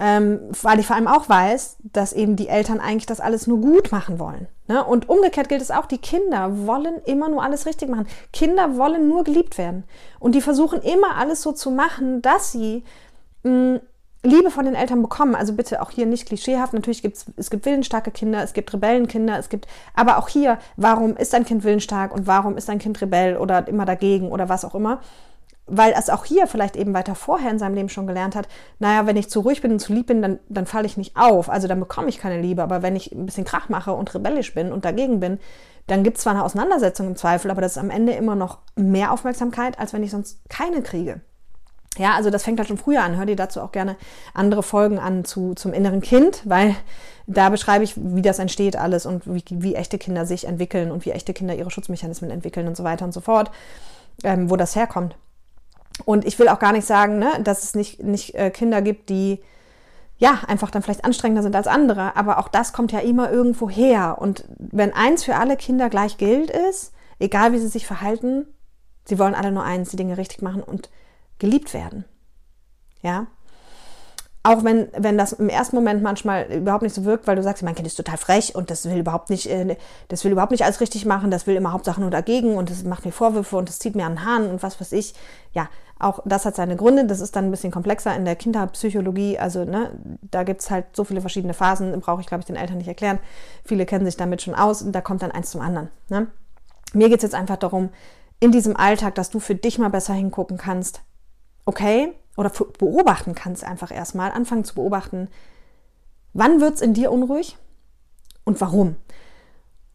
ähm, 0.00 0.40
weil 0.62 0.80
ich 0.80 0.86
vor 0.86 0.96
allem 0.96 1.06
auch 1.06 1.28
weiß, 1.28 1.76
dass 1.82 2.14
eben 2.14 2.34
die 2.34 2.48
Eltern 2.48 2.80
eigentlich 2.80 3.04
das 3.04 3.20
alles 3.20 3.46
nur 3.46 3.60
gut 3.60 3.92
machen 3.92 4.18
wollen. 4.18 4.48
Ne? 4.66 4.82
Und 4.82 5.10
umgekehrt 5.10 5.50
gilt 5.50 5.60
es 5.60 5.70
auch, 5.70 5.84
die 5.84 5.98
Kinder 5.98 6.66
wollen 6.66 7.02
immer 7.04 7.28
nur 7.28 7.42
alles 7.42 7.66
richtig 7.66 7.90
machen. 7.90 8.06
Kinder 8.32 8.78
wollen 8.78 9.08
nur 9.08 9.24
geliebt 9.24 9.58
werden. 9.58 9.84
Und 10.18 10.34
die 10.34 10.40
versuchen 10.40 10.80
immer 10.80 11.16
alles 11.16 11.42
so 11.42 11.52
zu 11.52 11.70
machen, 11.70 12.22
dass 12.22 12.50
sie 12.50 12.82
mh, 13.42 13.50
mm, 13.52 13.80
Liebe 14.22 14.50
von 14.50 14.64
den 14.64 14.74
Eltern 14.74 15.02
bekommen. 15.02 15.34
Also 15.34 15.52
bitte 15.52 15.82
auch 15.82 15.90
hier 15.90 16.06
nicht 16.06 16.26
klischeehaft. 16.26 16.72
Natürlich 16.72 17.02
gibt 17.02 17.18
es, 17.18 17.26
es 17.36 17.50
gibt 17.50 17.66
willensstarke 17.66 18.10
Kinder, 18.10 18.42
es 18.42 18.54
gibt 18.54 18.72
Rebellenkinder, 18.72 19.38
es 19.38 19.50
gibt, 19.50 19.66
aber 19.94 20.18
auch 20.18 20.28
hier, 20.28 20.58
warum 20.76 21.16
ist 21.16 21.34
ein 21.34 21.44
Kind 21.44 21.62
willensstark 21.62 22.14
und 22.14 22.26
warum 22.26 22.56
ist 22.56 22.70
ein 22.70 22.78
Kind 22.78 23.00
rebell 23.02 23.36
oder 23.36 23.68
immer 23.68 23.84
dagegen 23.84 24.30
oder 24.30 24.48
was 24.48 24.64
auch 24.64 24.74
immer? 24.74 25.00
Weil 25.70 25.94
es 25.96 26.10
auch 26.10 26.24
hier 26.24 26.46
vielleicht 26.46 26.76
eben 26.76 26.92
weiter 26.92 27.14
vorher 27.14 27.50
in 27.50 27.58
seinem 27.58 27.74
Leben 27.74 27.88
schon 27.88 28.06
gelernt 28.06 28.34
hat, 28.34 28.48
naja, 28.78 29.06
wenn 29.06 29.16
ich 29.16 29.30
zu 29.30 29.40
ruhig 29.40 29.62
bin 29.62 29.72
und 29.72 29.78
zu 29.78 29.92
lieb 29.92 30.06
bin, 30.06 30.20
dann, 30.20 30.38
dann 30.48 30.66
falle 30.66 30.86
ich 30.86 30.96
nicht 30.96 31.16
auf. 31.16 31.48
Also 31.48 31.68
dann 31.68 31.80
bekomme 31.80 32.08
ich 32.08 32.18
keine 32.18 32.40
Liebe. 32.40 32.62
Aber 32.62 32.82
wenn 32.82 32.96
ich 32.96 33.12
ein 33.12 33.26
bisschen 33.26 33.44
Krach 33.44 33.68
mache 33.68 33.92
und 33.92 34.14
rebellisch 34.14 34.52
bin 34.54 34.72
und 34.72 34.84
dagegen 34.84 35.20
bin, 35.20 35.38
dann 35.86 36.02
gibt 36.02 36.18
es 36.18 36.24
zwar 36.24 36.34
eine 36.34 36.44
Auseinandersetzung 36.44 37.06
im 37.06 37.16
Zweifel, 37.16 37.50
aber 37.50 37.60
das 37.60 37.72
ist 37.72 37.78
am 37.78 37.90
Ende 37.90 38.12
immer 38.12 38.36
noch 38.36 38.58
mehr 38.76 39.12
Aufmerksamkeit, 39.12 39.78
als 39.78 39.92
wenn 39.92 40.02
ich 40.02 40.10
sonst 40.10 40.40
keine 40.48 40.82
kriege. 40.82 41.20
Ja, 41.98 42.14
also 42.14 42.30
das 42.30 42.44
fängt 42.44 42.58
halt 42.58 42.68
schon 42.68 42.78
früher 42.78 43.02
an. 43.02 43.16
Hör 43.16 43.26
dir 43.26 43.36
dazu 43.36 43.60
auch 43.60 43.72
gerne 43.72 43.96
andere 44.32 44.62
Folgen 44.62 44.98
an 44.98 45.24
zu, 45.24 45.54
zum 45.54 45.72
inneren 45.72 46.00
Kind, 46.00 46.42
weil 46.44 46.76
da 47.26 47.48
beschreibe 47.48 47.82
ich, 47.82 47.94
wie 47.96 48.22
das 48.22 48.38
entsteht 48.38 48.76
alles 48.76 49.06
und 49.06 49.26
wie, 49.26 49.42
wie 49.50 49.74
echte 49.74 49.98
Kinder 49.98 50.26
sich 50.26 50.46
entwickeln 50.46 50.92
und 50.92 51.04
wie 51.04 51.10
echte 51.10 51.34
Kinder 51.34 51.54
ihre 51.54 51.70
Schutzmechanismen 51.70 52.30
entwickeln 52.30 52.68
und 52.68 52.76
so 52.76 52.84
weiter 52.84 53.04
und 53.04 53.12
so 53.12 53.20
fort, 53.20 53.50
ähm, 54.22 54.50
wo 54.50 54.56
das 54.56 54.76
herkommt. 54.76 55.16
Und 56.04 56.24
ich 56.24 56.38
will 56.38 56.48
auch 56.48 56.58
gar 56.58 56.72
nicht 56.72 56.86
sagen, 56.86 57.18
ne, 57.18 57.40
dass 57.42 57.64
es 57.64 57.74
nicht, 57.74 58.02
nicht 58.02 58.34
äh, 58.34 58.50
Kinder 58.50 58.82
gibt, 58.82 59.08
die 59.08 59.40
ja 60.18 60.40
einfach 60.46 60.70
dann 60.70 60.82
vielleicht 60.82 61.04
anstrengender 61.04 61.42
sind 61.42 61.56
als 61.56 61.66
andere. 61.66 62.16
Aber 62.16 62.38
auch 62.38 62.48
das 62.48 62.72
kommt 62.72 62.92
ja 62.92 63.00
immer 63.00 63.30
irgendwo 63.30 63.70
her. 63.70 64.18
Und 64.20 64.44
wenn 64.58 64.92
eins 64.92 65.24
für 65.24 65.36
alle 65.36 65.56
Kinder 65.56 65.88
gleich 65.88 66.18
gilt 66.18 66.50
ist, 66.50 66.92
egal 67.18 67.52
wie 67.52 67.58
sie 67.58 67.68
sich 67.68 67.86
verhalten, 67.86 68.46
sie 69.04 69.18
wollen 69.18 69.34
alle 69.34 69.52
nur 69.52 69.64
eins, 69.64 69.90
die 69.90 69.96
Dinge 69.96 70.18
richtig 70.18 70.42
machen 70.42 70.62
und 70.62 70.90
geliebt 71.38 71.72
werden. 71.74 72.04
Ja, 73.02 73.28
auch 74.42 74.64
wenn, 74.64 74.88
wenn 74.96 75.18
das 75.18 75.34
im 75.34 75.50
ersten 75.50 75.76
Moment 75.76 76.02
manchmal 76.02 76.50
überhaupt 76.50 76.82
nicht 76.82 76.94
so 76.94 77.04
wirkt, 77.04 77.26
weil 77.26 77.36
du 77.36 77.42
sagst, 77.42 77.62
mein 77.62 77.74
Kind 77.74 77.86
ist 77.86 77.96
total 77.96 78.16
frech 78.16 78.54
und 78.54 78.70
das 78.70 78.86
will 78.86 78.98
überhaupt 78.98 79.28
nicht, 79.28 79.50
äh, 79.50 79.76
das 80.08 80.24
will 80.24 80.32
überhaupt 80.32 80.52
nicht 80.52 80.64
alles 80.64 80.80
richtig 80.80 81.04
machen, 81.04 81.30
das 81.30 81.46
will 81.46 81.56
immer 81.56 81.72
Hauptsache 81.72 82.00
nur 82.00 82.10
dagegen 82.10 82.56
und 82.56 82.70
das 82.70 82.82
macht 82.84 83.04
mir 83.04 83.12
Vorwürfe 83.12 83.56
und 83.58 83.68
das 83.68 83.78
zieht 83.78 83.96
mir 83.96 84.06
an 84.06 84.14
den 84.14 84.24
Haaren 84.24 84.50
und 84.50 84.62
was 84.62 84.80
weiß 84.80 84.92
ich. 84.92 85.14
Ja, 85.52 85.68
auch 86.00 86.20
das 86.24 86.44
hat 86.44 86.56
seine 86.56 86.76
Gründe. 86.76 87.04
Das 87.04 87.20
ist 87.20 87.36
dann 87.36 87.46
ein 87.46 87.50
bisschen 87.50 87.70
komplexer 87.70 88.14
in 88.16 88.24
der 88.24 88.36
Kinderpsychologie. 88.36 89.38
Also, 89.38 89.64
ne, 89.64 89.90
da 90.22 90.42
gibt 90.42 90.62
es 90.62 90.70
halt 90.70 90.86
so 90.96 91.04
viele 91.04 91.20
verschiedene 91.20 91.54
Phasen, 91.54 91.98
brauche 92.00 92.20
ich, 92.20 92.26
glaube 92.26 92.40
ich, 92.40 92.46
den 92.46 92.56
Eltern 92.56 92.78
nicht 92.78 92.88
erklären. 92.88 93.18
Viele 93.64 93.86
kennen 93.86 94.04
sich 94.04 94.16
damit 94.16 94.42
schon 94.42 94.54
aus 94.54 94.82
und 94.82 94.92
da 94.92 95.00
kommt 95.00 95.22
dann 95.22 95.30
eins 95.30 95.50
zum 95.50 95.60
anderen. 95.60 95.90
Ne? 96.08 96.28
Mir 96.92 97.08
geht 97.08 97.18
es 97.18 97.22
jetzt 97.22 97.34
einfach 97.34 97.56
darum, 97.56 97.90
in 98.40 98.52
diesem 98.52 98.76
Alltag, 98.76 99.14
dass 99.14 99.30
du 99.30 99.38
für 99.38 99.54
dich 99.54 99.78
mal 99.78 99.90
besser 99.90 100.14
hingucken 100.14 100.56
kannst. 100.56 101.02
Okay, 101.66 102.12
oder 102.36 102.50
beobachten 102.78 103.34
kannst 103.34 103.64
einfach 103.64 103.90
erstmal, 103.90 104.32
anfangen 104.32 104.64
zu 104.64 104.74
beobachten, 104.74 105.28
wann 106.32 106.60
wird 106.60 106.74
es 106.74 106.80
in 106.80 106.94
dir 106.94 107.12
unruhig 107.12 107.58
und 108.44 108.60
warum. 108.60 108.96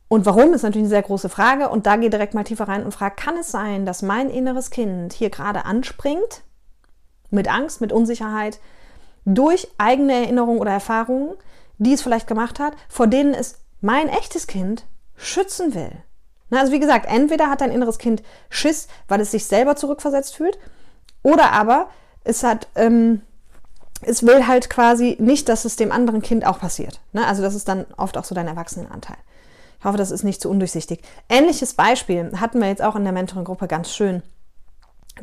Und 0.07 0.25
warum 0.25 0.53
ist 0.53 0.61
natürlich 0.61 0.83
eine 0.83 0.89
sehr 0.89 1.01
große 1.01 1.29
Frage 1.29 1.69
und 1.69 1.87
da 1.87 1.95
geh 1.95 2.09
direkt 2.09 2.33
mal 2.33 2.43
tiefer 2.43 2.67
rein 2.67 2.83
und 2.83 2.93
frag, 2.93 3.17
kann 3.17 3.37
es 3.37 3.51
sein, 3.51 3.85
dass 3.85 4.01
mein 4.01 4.29
inneres 4.29 4.69
Kind 4.69 5.13
hier 5.13 5.29
gerade 5.29 5.65
anspringt, 5.65 6.43
mit 7.31 7.47
Angst, 7.47 7.81
mit 7.81 7.91
Unsicherheit, 7.91 8.59
durch 9.25 9.67
eigene 9.79 10.13
Erinnerungen 10.13 10.59
oder 10.59 10.71
Erfahrungen, 10.71 11.35
die 11.79 11.93
es 11.93 12.03
vielleicht 12.03 12.27
gemacht 12.27 12.59
hat, 12.59 12.73
vor 12.87 13.07
denen 13.07 13.33
es 13.33 13.59
mein 13.81 14.07
echtes 14.07 14.47
Kind 14.47 14.85
schützen 15.15 15.73
will. 15.73 15.91
also 16.51 16.71
wie 16.71 16.79
gesagt, 16.79 17.07
entweder 17.07 17.49
hat 17.49 17.61
dein 17.61 17.71
inneres 17.71 17.97
Kind 17.97 18.21
Schiss, 18.49 18.87
weil 19.07 19.21
es 19.21 19.31
sich 19.31 19.45
selber 19.45 19.75
zurückversetzt 19.75 20.35
fühlt, 20.35 20.57
oder 21.23 21.51
aber 21.51 21.89
es 22.23 22.43
hat, 22.43 22.67
ähm, 22.75 23.21
es 24.01 24.25
will 24.25 24.45
halt 24.45 24.69
quasi 24.69 25.17
nicht, 25.19 25.49
dass 25.49 25.65
es 25.65 25.75
dem 25.75 25.91
anderen 25.91 26.21
Kind 26.21 26.45
auch 26.45 26.59
passiert. 26.59 27.01
Ne? 27.13 27.25
Also 27.25 27.41
das 27.41 27.55
ist 27.55 27.67
dann 27.67 27.85
oft 27.97 28.17
auch 28.17 28.23
so 28.23 28.35
dein 28.35 28.47
Erwachsenenanteil. 28.47 29.17
Ich 29.85 29.87
hoffe, 29.87 29.99
das 29.99 30.09
ist 30.09 30.23
nicht 30.23 30.41
zu 30.41 30.49
undurchsichtig. 30.49 31.03
Ähnliches 31.29 31.75
Beispiel 31.75 32.31
hatten 32.41 32.59
wir 32.59 32.67
jetzt 32.67 32.81
auch 32.81 32.95
in 32.95 33.03
der 33.03 33.13
Mentoring-Gruppe 33.13 33.67
ganz 33.67 33.93
schön, 33.93 34.23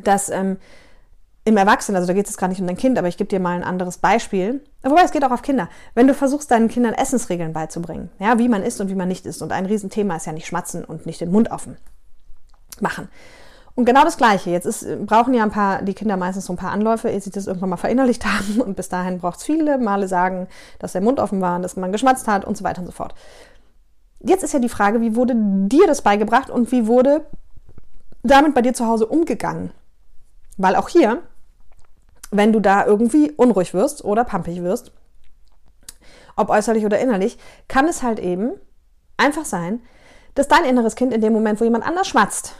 dass 0.01 0.29
ähm, 0.29 0.55
im 1.43 1.57
Erwachsenen, 1.57 1.97
also 1.97 2.07
da 2.07 2.13
geht 2.13 2.29
es 2.29 2.37
gar 2.37 2.47
nicht 2.47 2.61
um 2.61 2.67
dein 2.67 2.77
Kind, 2.77 2.97
aber 2.97 3.09
ich 3.09 3.17
gebe 3.17 3.27
dir 3.27 3.41
mal 3.41 3.57
ein 3.57 3.65
anderes 3.65 3.97
Beispiel. 3.97 4.63
Wobei, 4.81 5.01
es 5.01 5.11
geht 5.11 5.25
auch 5.25 5.31
auf 5.31 5.41
Kinder. 5.41 5.67
Wenn 5.95 6.07
du 6.07 6.13
versuchst, 6.13 6.49
deinen 6.49 6.69
Kindern 6.69 6.93
Essensregeln 6.93 7.51
beizubringen, 7.51 8.09
ja, 8.19 8.39
wie 8.39 8.47
man 8.47 8.63
isst 8.63 8.79
und 8.79 8.87
wie 8.87 8.95
man 8.95 9.09
nicht 9.09 9.25
isst. 9.25 9.41
Und 9.41 9.51
ein 9.51 9.65
Riesenthema 9.65 10.15
ist 10.15 10.27
ja 10.27 10.31
nicht 10.31 10.47
schmatzen 10.47 10.85
und 10.85 11.05
nicht 11.05 11.19
den 11.19 11.33
Mund 11.33 11.51
offen 11.51 11.75
machen. 12.79 13.09
Und 13.75 13.83
genau 13.83 14.05
das 14.05 14.17
Gleiche. 14.17 14.51
Jetzt 14.51 14.65
ist, 14.65 14.87
brauchen 15.05 15.33
ja 15.33 15.43
ein 15.43 15.51
paar, 15.51 15.81
die 15.81 15.95
Kinder 15.95 16.15
meistens 16.15 16.45
so 16.45 16.53
ein 16.53 16.57
paar 16.57 16.71
Anläufe, 16.71 17.09
ehe 17.09 17.19
sie 17.19 17.31
das 17.31 17.47
irgendwann 17.47 17.71
mal 17.71 17.77
verinnerlicht 17.77 18.23
haben. 18.25 18.61
Und 18.61 18.75
bis 18.77 18.87
dahin 18.87 19.19
braucht 19.19 19.39
es 19.39 19.43
viele 19.43 19.77
Male 19.77 20.07
sagen, 20.07 20.47
dass 20.79 20.93
der 20.93 21.01
Mund 21.01 21.19
offen 21.19 21.41
war, 21.41 21.59
dass 21.59 21.75
man 21.75 21.91
geschmatzt 21.91 22.29
hat 22.29 22.45
und 22.45 22.55
so 22.55 22.63
weiter 22.63 22.79
und 22.79 22.85
so 22.85 22.93
fort. 22.93 23.13
Jetzt 24.23 24.43
ist 24.43 24.53
ja 24.53 24.59
die 24.59 24.69
Frage, 24.69 25.01
wie 25.01 25.15
wurde 25.15 25.33
dir 25.35 25.85
das 25.85 26.01
beigebracht 26.01 26.49
und 26.49 26.71
wie 26.71 26.87
wurde 26.87 27.25
damit 28.23 28.55
bei 28.55 28.61
dir 28.61 28.73
zu 28.73 28.87
Hause 28.87 29.05
umgegangen? 29.05 29.71
Weil 30.57 30.77
auch 30.77 30.87
hier, 30.87 31.21
wenn 32.31 32.53
du 32.53 32.61
da 32.61 32.85
irgendwie 32.85 33.31
unruhig 33.31 33.73
wirst 33.73 34.03
oder 34.03 34.23
pampig 34.23 34.63
wirst, 34.63 34.93
ob 36.37 36.49
äußerlich 36.49 36.85
oder 36.85 36.99
innerlich, 36.99 37.37
kann 37.67 37.87
es 37.87 38.01
halt 38.01 38.19
eben 38.19 38.53
einfach 39.17 39.45
sein, 39.45 39.81
dass 40.35 40.47
dein 40.47 40.65
inneres 40.65 40.95
Kind 40.95 41.13
in 41.13 41.21
dem 41.21 41.33
Moment, 41.33 41.59
wo 41.59 41.65
jemand 41.65 41.85
anders 41.85 42.07
schmatzt, 42.07 42.55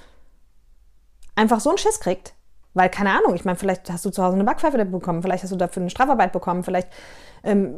einfach 1.35 1.61
so 1.61 1.69
einen 1.69 1.77
Schiss 1.77 1.99
kriegt. 1.99 2.33
Weil, 2.75 2.89
keine 2.89 3.11
Ahnung, 3.11 3.35
ich 3.35 3.45
meine, 3.45 3.57
vielleicht 3.57 3.91
hast 3.91 4.03
du 4.03 4.09
zu 4.09 4.23
Hause 4.23 4.35
eine 4.35 4.43
Backpfeife 4.43 4.83
bekommen, 4.85 5.21
vielleicht 5.21 5.43
hast 5.43 5.51
du 5.51 5.55
dafür 5.55 5.81
eine 5.81 5.91
Strafarbeit 5.91 6.31
bekommen, 6.31 6.63
vielleicht 6.63 6.89
ähm, 7.43 7.75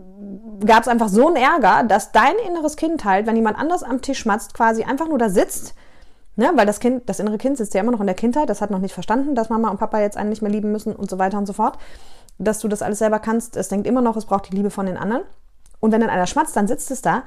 gab 0.66 0.84
es 0.84 0.88
einfach 0.88 1.10
so 1.10 1.28
einen 1.28 1.36
Ärger, 1.36 1.84
dass 1.84 2.12
dein 2.12 2.36
inneres 2.48 2.76
Kind 2.76 3.04
halt, 3.04 3.26
wenn 3.26 3.36
jemand 3.36 3.58
anders 3.58 3.84
am 3.84 4.02
Tisch 4.02 4.20
schmatzt, 4.20 4.54
quasi 4.54 4.84
einfach 4.84 5.08
nur 5.08 5.18
da 5.18 5.30
sitzt, 5.30 5.74
ne, 6.36 6.52
weil 6.56 6.66
das 6.66 6.80
Kind, 6.80 7.10
das 7.10 7.20
innere 7.20 7.38
Kind 7.38 7.58
sitzt 7.58 7.74
ja 7.74 7.82
immer 7.82 7.92
noch 7.92 8.00
in 8.00 8.06
der 8.06 8.16
Kindheit, 8.16 8.50
das 8.50 8.62
hat 8.62 8.72
noch 8.72 8.80
nicht 8.80 8.94
verstanden, 8.94 9.36
dass 9.36 9.50
Mama 9.50 9.70
und 9.70 9.78
Papa 9.78 10.00
jetzt 10.00 10.18
einen 10.18 10.30
nicht 10.30 10.42
mehr 10.42 10.52
lieben 10.52 10.72
müssen 10.72 10.96
und 10.96 11.10
so 11.10 11.18
weiter 11.18 11.38
und 11.38 11.46
so 11.46 11.54
fort, 11.54 11.78
dass 12.38 12.60
du 12.60 12.68
das 12.68 12.82
alles 12.82 13.00
selber 13.00 13.20
kannst, 13.20 13.58
es 13.58 13.70
denkt 13.70 13.88
immer 13.88 14.02
noch, 14.02 14.16
es 14.18 14.26
braucht 14.26 14.52
die 14.52 14.56
Liebe 14.56 14.70
von 14.70 14.86
den 14.86 14.98
anderen. 14.98 15.24
Und 15.80 15.92
wenn 15.92 16.02
dann 16.02 16.10
einer 16.10 16.28
schmatzt, 16.28 16.56
dann 16.56 16.68
sitzt 16.68 16.92
es 16.92 17.02
da 17.02 17.24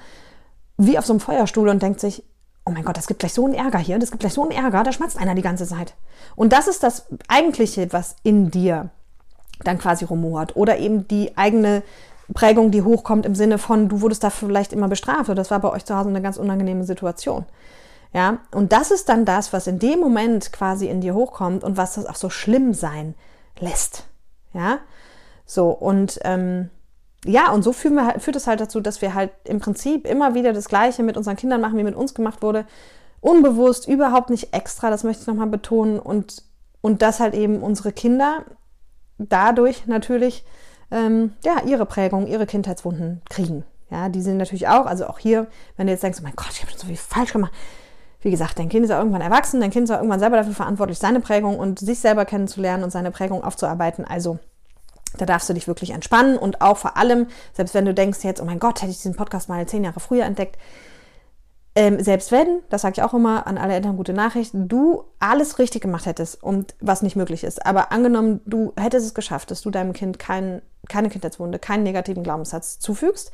wie 0.79 0.99
auf 0.99 1.05
so 1.05 1.13
einem 1.13 1.21
Feuerstuhl 1.21 1.69
und 1.69 1.83
denkt 1.83 2.01
sich, 2.01 2.23
oh 2.65 2.71
mein 2.71 2.85
Gott, 2.85 2.97
das 2.97 3.09
gibt 3.09 3.21
gleich 3.21 3.33
so 3.33 3.45
einen 3.45 3.55
Ärger 3.55 3.79
hier, 3.79 3.99
das 3.99 4.11
gibt 4.11 4.21
gleich 4.21 4.35
so 4.35 4.43
einen 4.43 4.53
Ärger, 4.53 4.85
da 4.85 4.93
schmatzt 4.93 5.19
einer 5.19 5.35
die 5.35 5.43
ganze 5.43 5.67
Zeit. 5.67 5.95
Und 6.37 6.53
das 6.53 6.69
ist 6.69 6.83
das 6.83 7.07
Eigentliche, 7.27 7.93
was 7.93 8.17
in 8.23 8.51
dir 8.51 8.91
dann 9.65 9.79
quasi 9.79 10.05
rumort. 10.05 10.55
Oder 10.57 10.79
eben 10.79 11.09
die 11.09 11.37
eigene 11.37 11.83
Prägung, 12.35 12.71
die 12.71 12.83
hochkommt 12.83 13.25
im 13.27 13.35
Sinne 13.35 13.59
von, 13.59 13.89
du 13.89 14.01
wurdest 14.01 14.23
da 14.23 14.31
vielleicht 14.31 14.73
immer 14.73 14.89
bestraft 14.89 15.29
oder 15.29 15.37
das 15.37 15.51
war 15.51 15.61
bei 15.61 15.71
euch 15.71 15.85
zu 15.85 15.97
Hause 15.97 16.11
eine 16.11 16.23
ganz 16.23 16.37
unangenehme 16.37 16.85
Situation. 16.85 17.47
Ja, 18.13 18.39
und 18.55 18.73
das 18.73 18.91
ist 18.91 19.09
dann 19.09 19.25
das, 19.25 19.53
was 19.53 19.67
in 19.67 19.79
dem 19.79 20.01
Moment 20.01 20.53
quasi 20.53 20.89
in 20.89 21.01
dir 21.01 21.15
hochkommt 21.15 21.63
und 21.63 21.77
was 21.77 21.95
das 21.95 22.07
auch 22.07 22.15
so 22.15 22.31
schlimm 22.31 22.73
sein 22.73 23.15
lässt. 23.59 24.05
Ja, 24.55 24.79
so 25.45 25.71
und 25.71 26.19
ähm, 26.25 26.71
ja, 27.25 27.51
und 27.51 27.63
so 27.63 27.75
wir, 27.75 28.07
halt, 28.07 28.23
führt 28.23 28.37
es 28.37 28.47
halt 28.47 28.61
dazu, 28.61 28.81
dass 28.81 29.03
wir 29.03 29.15
halt 29.15 29.33
im 29.45 29.59
Prinzip 29.59 30.07
immer 30.07 30.35
wieder 30.35 30.53
das 30.53 30.69
Gleiche 30.69 31.03
mit 31.03 31.17
unseren 31.17 31.37
Kindern 31.37 31.61
machen, 31.61 31.79
wie 31.79 31.85
mit 31.85 31.97
uns 31.97 32.15
gemacht 32.15 32.43
wurde. 32.43 32.65
Unbewusst, 33.21 33.89
überhaupt 33.89 34.31
nicht 34.31 34.55
extra, 34.55 34.91
das 34.91 35.03
möchte 35.03 35.23
ich 35.23 35.27
nochmal 35.27 35.49
betonen. 35.49 35.99
Und, 35.99 36.45
und 36.81 37.03
dass 37.03 37.19
halt 37.19 37.35
eben 37.35 37.61
unsere 37.63 37.93
Kinder 37.93 38.45
dadurch 39.19 39.87
natürlich 39.87 40.45
ähm, 40.91 41.33
ja, 41.45 41.63
ihre 41.67 41.87
Prägung, 41.87 42.27
ihre 42.27 42.47
Kindheitswunden 42.47 43.23
kriegen. 43.29 43.65
Ja, 43.91 44.09
die 44.09 44.21
sind 44.21 44.37
natürlich 44.37 44.69
auch, 44.69 44.87
also 44.87 45.07
auch 45.07 45.19
hier, 45.19 45.47
wenn 45.77 45.87
du 45.87 45.93
jetzt 45.93 46.03
denkst, 46.03 46.19
oh 46.21 46.25
mein 46.25 46.37
Gott, 46.37 46.51
ich 46.53 46.61
habe 46.61 46.71
schon 46.71 46.81
so 46.81 46.87
viel 46.87 46.97
falsch 46.97 47.33
gemacht. 47.33 47.53
Wie 48.21 48.31
gesagt, 48.31 48.59
dein 48.59 48.69
Kind 48.69 48.85
ist 48.85 48.91
ja 48.91 48.99
irgendwann 48.99 49.21
erwachsen, 49.21 49.61
dein 49.61 49.71
Kind 49.71 49.85
ist 49.85 49.91
ja 49.91 49.97
irgendwann 49.97 50.21
selber 50.21 50.37
dafür 50.37 50.53
verantwortlich, 50.53 50.99
seine 50.99 51.21
Prägung 51.21 51.59
und 51.59 51.79
sich 51.79 52.01
selber 52.01 52.25
kennenzulernen 52.25 52.83
und 52.83 52.91
seine 52.91 53.11
Prägung 53.11 53.45
aufzuarbeiten. 53.45 54.05
Also 54.05 54.39
da 55.17 55.25
darfst 55.25 55.49
du 55.49 55.55
dich 55.55 55.69
wirklich 55.69 55.91
entspannen 55.91 56.37
und 56.37 56.61
auch 56.61 56.77
vor 56.77 56.97
allem, 56.97 57.29
selbst 57.55 57.75
wenn 57.75 57.85
du 57.85 57.95
denkst 57.95 58.19
jetzt, 58.25 58.41
oh 58.41 58.45
mein 58.45 58.59
Gott, 58.59 58.83
hätte 58.83 58.91
ich 58.91 58.99
diesen 58.99 59.17
Podcast 59.17 59.49
mal 59.49 59.67
zehn 59.67 59.85
Jahre 59.85 60.01
früher 60.01 60.25
entdeckt, 60.25 60.59
ähm, 61.75 62.03
selbst 62.03 62.33
wenn, 62.33 62.63
das 62.71 62.83
sage 62.83 62.95
ich 62.97 63.03
auch 63.03 63.15
immer 63.15 63.47
an 63.47 63.57
alle 63.57 63.75
Eltern, 63.75 63.97
gute 63.97 64.13
Nachricht, 64.13 64.51
du 64.53 65.05
alles 65.21 65.61
richtig 65.61 65.81
gemacht 65.81 66.07
hättest 66.07 66.43
und 66.43 66.75
was 66.81 67.03
nicht 67.03 67.15
möglich 67.15 67.45
ist, 67.45 67.65
aber 67.65 67.93
angenommen, 67.93 68.41
du 68.47 68.73
hättest 68.77 69.07
es 69.07 69.15
geschafft, 69.15 69.51
dass 69.53 69.61
du 69.61 69.71
deinem 69.71 69.93
Kind 69.93 70.19
kein, 70.19 70.61
keine 70.89 71.11
Kindheitswunde, 71.11 71.59
keinen 71.59 71.83
negativen 71.83 72.23
Glaubenssatz 72.23 72.79
zufügst, 72.79 73.33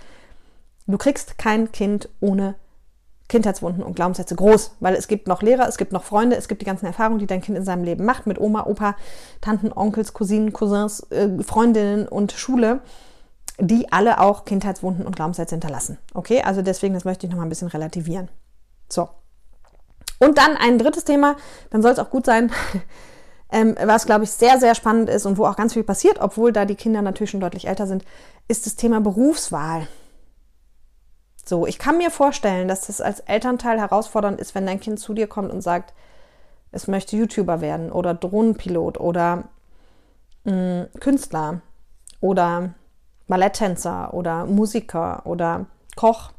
du 0.86 0.98
kriegst 0.98 1.38
kein 1.38 1.72
Kind 1.72 2.08
ohne 2.20 2.54
Kindheitswunden 3.28 3.82
und 3.82 3.96
Glaubenssätze 3.96 4.36
groß, 4.36 4.76
weil 4.80 4.94
es 4.94 5.08
gibt 5.08 5.28
noch 5.28 5.40
Lehrer, 5.42 5.66
es 5.66 5.78
gibt 5.78 5.92
noch 5.92 6.04
Freunde, 6.04 6.36
es 6.36 6.46
gibt 6.46 6.60
die 6.60 6.66
ganzen 6.66 6.86
Erfahrungen, 6.86 7.18
die 7.18 7.26
dein 7.26 7.40
Kind 7.40 7.56
in 7.56 7.64
seinem 7.64 7.82
Leben 7.82 8.04
macht, 8.04 8.26
mit 8.26 8.38
Oma, 8.38 8.66
Opa, 8.66 8.96
Tanten, 9.40 9.72
Onkels, 9.72 10.12
Cousinen, 10.12 10.52
Cousins, 10.52 11.00
äh, 11.10 11.42
Freundinnen 11.42 12.06
und 12.06 12.32
Schule. 12.32 12.80
die 13.60 13.92
alle 13.92 14.18
auch 14.18 14.44
Kindheitswunden 14.44 15.06
und 15.06 15.14
Glaubenssätze 15.14 15.54
hinterlassen. 15.54 15.98
Okay, 16.12 16.42
also 16.42 16.60
deswegen, 16.60 16.92
das 16.92 17.04
möchte 17.04 17.24
ich 17.24 17.30
nochmal 17.30 17.46
ein 17.46 17.50
bisschen 17.50 17.68
relativieren. 17.68 18.28
So. 18.88 19.08
Und 20.18 20.38
dann 20.38 20.56
ein 20.56 20.76
drittes 20.76 21.04
Thema, 21.04 21.36
dann 21.70 21.80
soll 21.80 21.92
es 21.92 22.00
auch 22.00 22.10
gut 22.10 22.26
sein, 22.26 22.50
ähm, 23.54 23.76
was 23.84 24.04
glaube 24.04 24.24
ich 24.24 24.32
sehr, 24.32 24.58
sehr 24.58 24.74
spannend 24.74 25.08
ist 25.08 25.26
und 25.26 25.38
wo 25.38 25.46
auch 25.46 25.54
ganz 25.54 25.74
viel 25.74 25.84
passiert, 25.84 26.20
obwohl 26.20 26.52
da 26.52 26.64
die 26.64 26.74
Kinder 26.74 27.02
natürlich 27.02 27.30
schon 27.30 27.40
deutlich 27.40 27.68
älter 27.68 27.86
sind, 27.86 28.04
ist 28.48 28.66
das 28.66 28.74
Thema 28.74 29.00
Berufswahl. 29.00 29.86
So, 31.44 31.64
ich 31.64 31.78
kann 31.78 31.98
mir 31.98 32.10
vorstellen, 32.10 32.66
dass 32.66 32.88
das 32.88 33.00
als 33.00 33.20
Elternteil 33.20 33.78
herausfordernd 33.78 34.40
ist, 34.40 34.56
wenn 34.56 34.66
dein 34.66 34.80
Kind 34.80 34.98
zu 34.98 35.14
dir 35.14 35.28
kommt 35.28 35.52
und 35.52 35.60
sagt, 35.60 35.94
es 36.72 36.88
möchte 36.88 37.16
YouTuber 37.16 37.60
werden 37.60 37.92
oder 37.92 38.12
Drohnenpilot 38.12 38.98
oder 38.98 39.44
mh, 40.42 40.52
mm, 40.52 40.88
Künstler 40.98 41.60
oder 42.20 42.74
Balletttänzer 43.28 44.14
oder 44.14 44.46
Musiker 44.46 45.24
oder 45.26 45.66
Koch. 45.94 46.32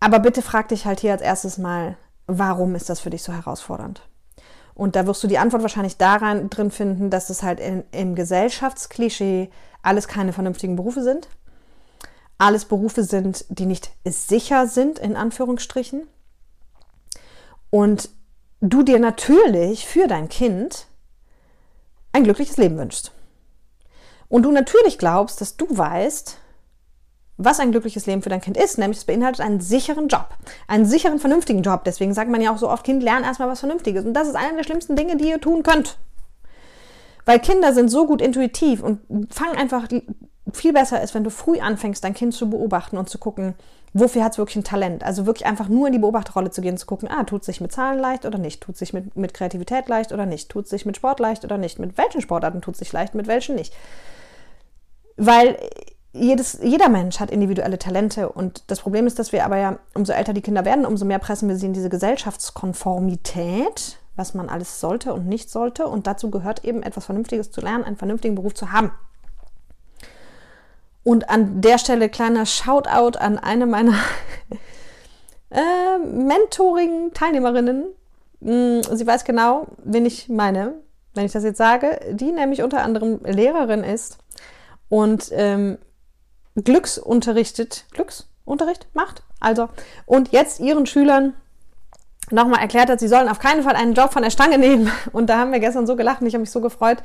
Aber 0.00 0.18
bitte 0.18 0.42
frag 0.42 0.68
dich 0.68 0.84
halt 0.84 1.00
hier 1.00 1.12
als 1.12 1.22
erstes 1.22 1.56
mal, 1.56 1.96
warum 2.26 2.74
ist 2.74 2.90
das 2.90 3.00
für 3.00 3.10
dich 3.10 3.22
so 3.22 3.32
herausfordernd? 3.32 4.07
Und 4.78 4.94
da 4.94 5.08
wirst 5.08 5.24
du 5.24 5.26
die 5.26 5.38
Antwort 5.38 5.62
wahrscheinlich 5.62 5.96
daran 5.96 6.50
drin 6.50 6.70
finden, 6.70 7.10
dass 7.10 7.30
es 7.30 7.42
halt 7.42 7.58
in, 7.58 7.82
im 7.90 8.14
Gesellschaftsklischee 8.14 9.50
alles 9.82 10.06
keine 10.06 10.32
vernünftigen 10.32 10.76
Berufe 10.76 11.02
sind. 11.02 11.28
Alles 12.38 12.64
Berufe 12.64 13.02
sind, 13.02 13.44
die 13.48 13.66
nicht 13.66 13.90
sicher 14.04 14.68
sind, 14.68 15.00
in 15.00 15.16
Anführungsstrichen. 15.16 16.06
Und 17.70 18.10
du 18.60 18.84
dir 18.84 19.00
natürlich 19.00 19.84
für 19.84 20.06
dein 20.06 20.28
Kind 20.28 20.86
ein 22.12 22.22
glückliches 22.22 22.56
Leben 22.56 22.78
wünschst. 22.78 23.10
Und 24.28 24.44
du 24.44 24.52
natürlich 24.52 24.96
glaubst, 24.96 25.40
dass 25.40 25.56
du 25.56 25.66
weißt, 25.76 26.38
was 27.38 27.60
ein 27.60 27.70
glückliches 27.70 28.06
Leben 28.06 28.20
für 28.20 28.28
dein 28.28 28.40
Kind 28.40 28.56
ist, 28.56 28.78
nämlich 28.78 28.98
es 28.98 29.04
beinhaltet 29.04 29.40
einen 29.40 29.60
sicheren 29.60 30.08
Job, 30.08 30.28
einen 30.66 30.84
sicheren, 30.84 31.20
vernünftigen 31.20 31.62
Job. 31.62 31.84
Deswegen 31.84 32.12
sagt 32.12 32.30
man 32.30 32.40
ja 32.40 32.52
auch 32.52 32.58
so 32.58 32.68
oft, 32.68 32.84
Kind, 32.84 33.02
lern 33.02 33.22
erstmal 33.22 33.48
was 33.48 33.60
Vernünftiges. 33.60 34.04
Und 34.04 34.12
das 34.14 34.28
ist 34.28 34.34
eine 34.34 34.56
der 34.56 34.64
schlimmsten 34.64 34.96
Dinge, 34.96 35.16
die 35.16 35.30
ihr 35.30 35.40
tun 35.40 35.62
könnt. 35.62 35.98
Weil 37.24 37.38
Kinder 37.38 37.72
sind 37.72 37.90
so 37.90 38.06
gut 38.06 38.20
intuitiv 38.20 38.82
und 38.82 39.00
fangen 39.32 39.56
einfach 39.56 39.86
viel 40.52 40.72
besser 40.72 41.00
ist, 41.02 41.14
wenn 41.14 41.24
du 41.24 41.30
früh 41.30 41.60
anfängst, 41.60 42.02
dein 42.02 42.14
Kind 42.14 42.34
zu 42.34 42.50
beobachten 42.50 42.96
und 42.96 43.08
zu 43.08 43.18
gucken, 43.18 43.54
wofür 43.92 44.24
hat 44.24 44.32
es 44.32 44.38
wirklich 44.38 44.56
ein 44.56 44.64
Talent. 44.64 45.04
Also 45.04 45.26
wirklich 45.26 45.46
einfach 45.46 45.68
nur 45.68 45.86
in 45.86 45.92
die 45.92 45.98
Beobachterrolle 45.98 46.50
zu 46.50 46.60
gehen, 46.60 46.76
zu 46.76 46.86
gucken, 46.86 47.08
ah, 47.08 47.24
tut 47.24 47.44
sich 47.44 47.60
mit 47.60 47.70
Zahlen 47.70 48.00
leicht 48.00 48.24
oder 48.24 48.38
nicht, 48.38 48.62
tut 48.62 48.76
sich 48.76 48.92
mit, 48.92 49.16
mit 49.16 49.34
Kreativität 49.34 49.88
leicht 49.88 50.10
oder 50.12 50.26
nicht, 50.26 50.48
tut 50.48 50.66
sich 50.66 50.86
mit 50.86 50.96
Sport 50.96 51.20
leicht 51.20 51.44
oder 51.44 51.58
nicht, 51.58 51.78
mit 51.78 51.96
welchen 51.98 52.20
Sportarten 52.20 52.62
tut 52.62 52.76
sich 52.76 52.92
leicht, 52.92 53.14
mit 53.14 53.26
welchen 53.28 53.54
nicht. 53.54 53.74
Weil 55.16 55.56
jedes, 56.12 56.58
jeder 56.62 56.88
Mensch 56.88 57.20
hat 57.20 57.30
individuelle 57.30 57.78
Talente 57.78 58.28
und 58.28 58.64
das 58.68 58.80
Problem 58.80 59.06
ist, 59.06 59.18
dass 59.18 59.32
wir 59.32 59.44
aber 59.44 59.58
ja, 59.58 59.78
umso 59.94 60.12
älter 60.12 60.32
die 60.32 60.40
Kinder 60.40 60.64
werden, 60.64 60.86
umso 60.86 61.04
mehr 61.04 61.18
pressen 61.18 61.48
wir 61.48 61.56
sie 61.56 61.66
in 61.66 61.74
diese 61.74 61.90
Gesellschaftskonformität, 61.90 63.98
was 64.16 64.34
man 64.34 64.48
alles 64.48 64.80
sollte 64.80 65.12
und 65.12 65.26
nicht 65.26 65.50
sollte. 65.50 65.86
Und 65.86 66.06
dazu 66.06 66.30
gehört 66.30 66.64
eben 66.64 66.82
etwas 66.82 67.06
Vernünftiges 67.06 67.50
zu 67.50 67.60
lernen, 67.60 67.84
einen 67.84 67.96
vernünftigen 67.96 68.34
Beruf 68.34 68.54
zu 68.54 68.72
haben. 68.72 68.90
Und 71.04 71.30
an 71.30 71.60
der 71.60 71.78
Stelle 71.78 72.08
kleiner 72.08 72.46
Shoutout 72.46 73.18
an 73.18 73.38
eine 73.38 73.66
meiner 73.66 73.94
äh, 75.50 75.98
mentorigen 75.98 77.12
Teilnehmerinnen. 77.12 77.86
Hm, 78.42 78.82
sie 78.82 79.06
weiß 79.06 79.24
genau, 79.24 79.66
wen 79.84 80.06
ich 80.06 80.28
meine, 80.28 80.74
wenn 81.14 81.26
ich 81.26 81.32
das 81.32 81.44
jetzt 81.44 81.58
sage, 81.58 82.00
die 82.12 82.32
nämlich 82.32 82.62
unter 82.62 82.82
anderem 82.82 83.20
Lehrerin 83.24 83.84
ist 83.84 84.18
und 84.88 85.30
ähm, 85.32 85.78
Glücksunterrichtet, 86.64 87.84
Glücksunterricht 87.92 88.86
macht. 88.94 89.22
Also, 89.40 89.68
und 90.06 90.32
jetzt 90.32 90.60
ihren 90.60 90.86
Schülern 90.86 91.34
nochmal 92.30 92.60
erklärt 92.60 92.90
hat, 92.90 93.00
sie 93.00 93.08
sollen 93.08 93.28
auf 93.28 93.38
keinen 93.38 93.62
Fall 93.62 93.74
einen 93.74 93.94
Job 93.94 94.12
von 94.12 94.22
der 94.22 94.30
Stange 94.30 94.58
nehmen. 94.58 94.90
Und 95.12 95.28
da 95.28 95.38
haben 95.38 95.52
wir 95.52 95.60
gestern 95.60 95.86
so 95.86 95.96
gelacht 95.96 96.20
und 96.20 96.26
ich 96.26 96.34
habe 96.34 96.42
mich 96.42 96.50
so 96.50 96.60
gefreut, 96.60 96.98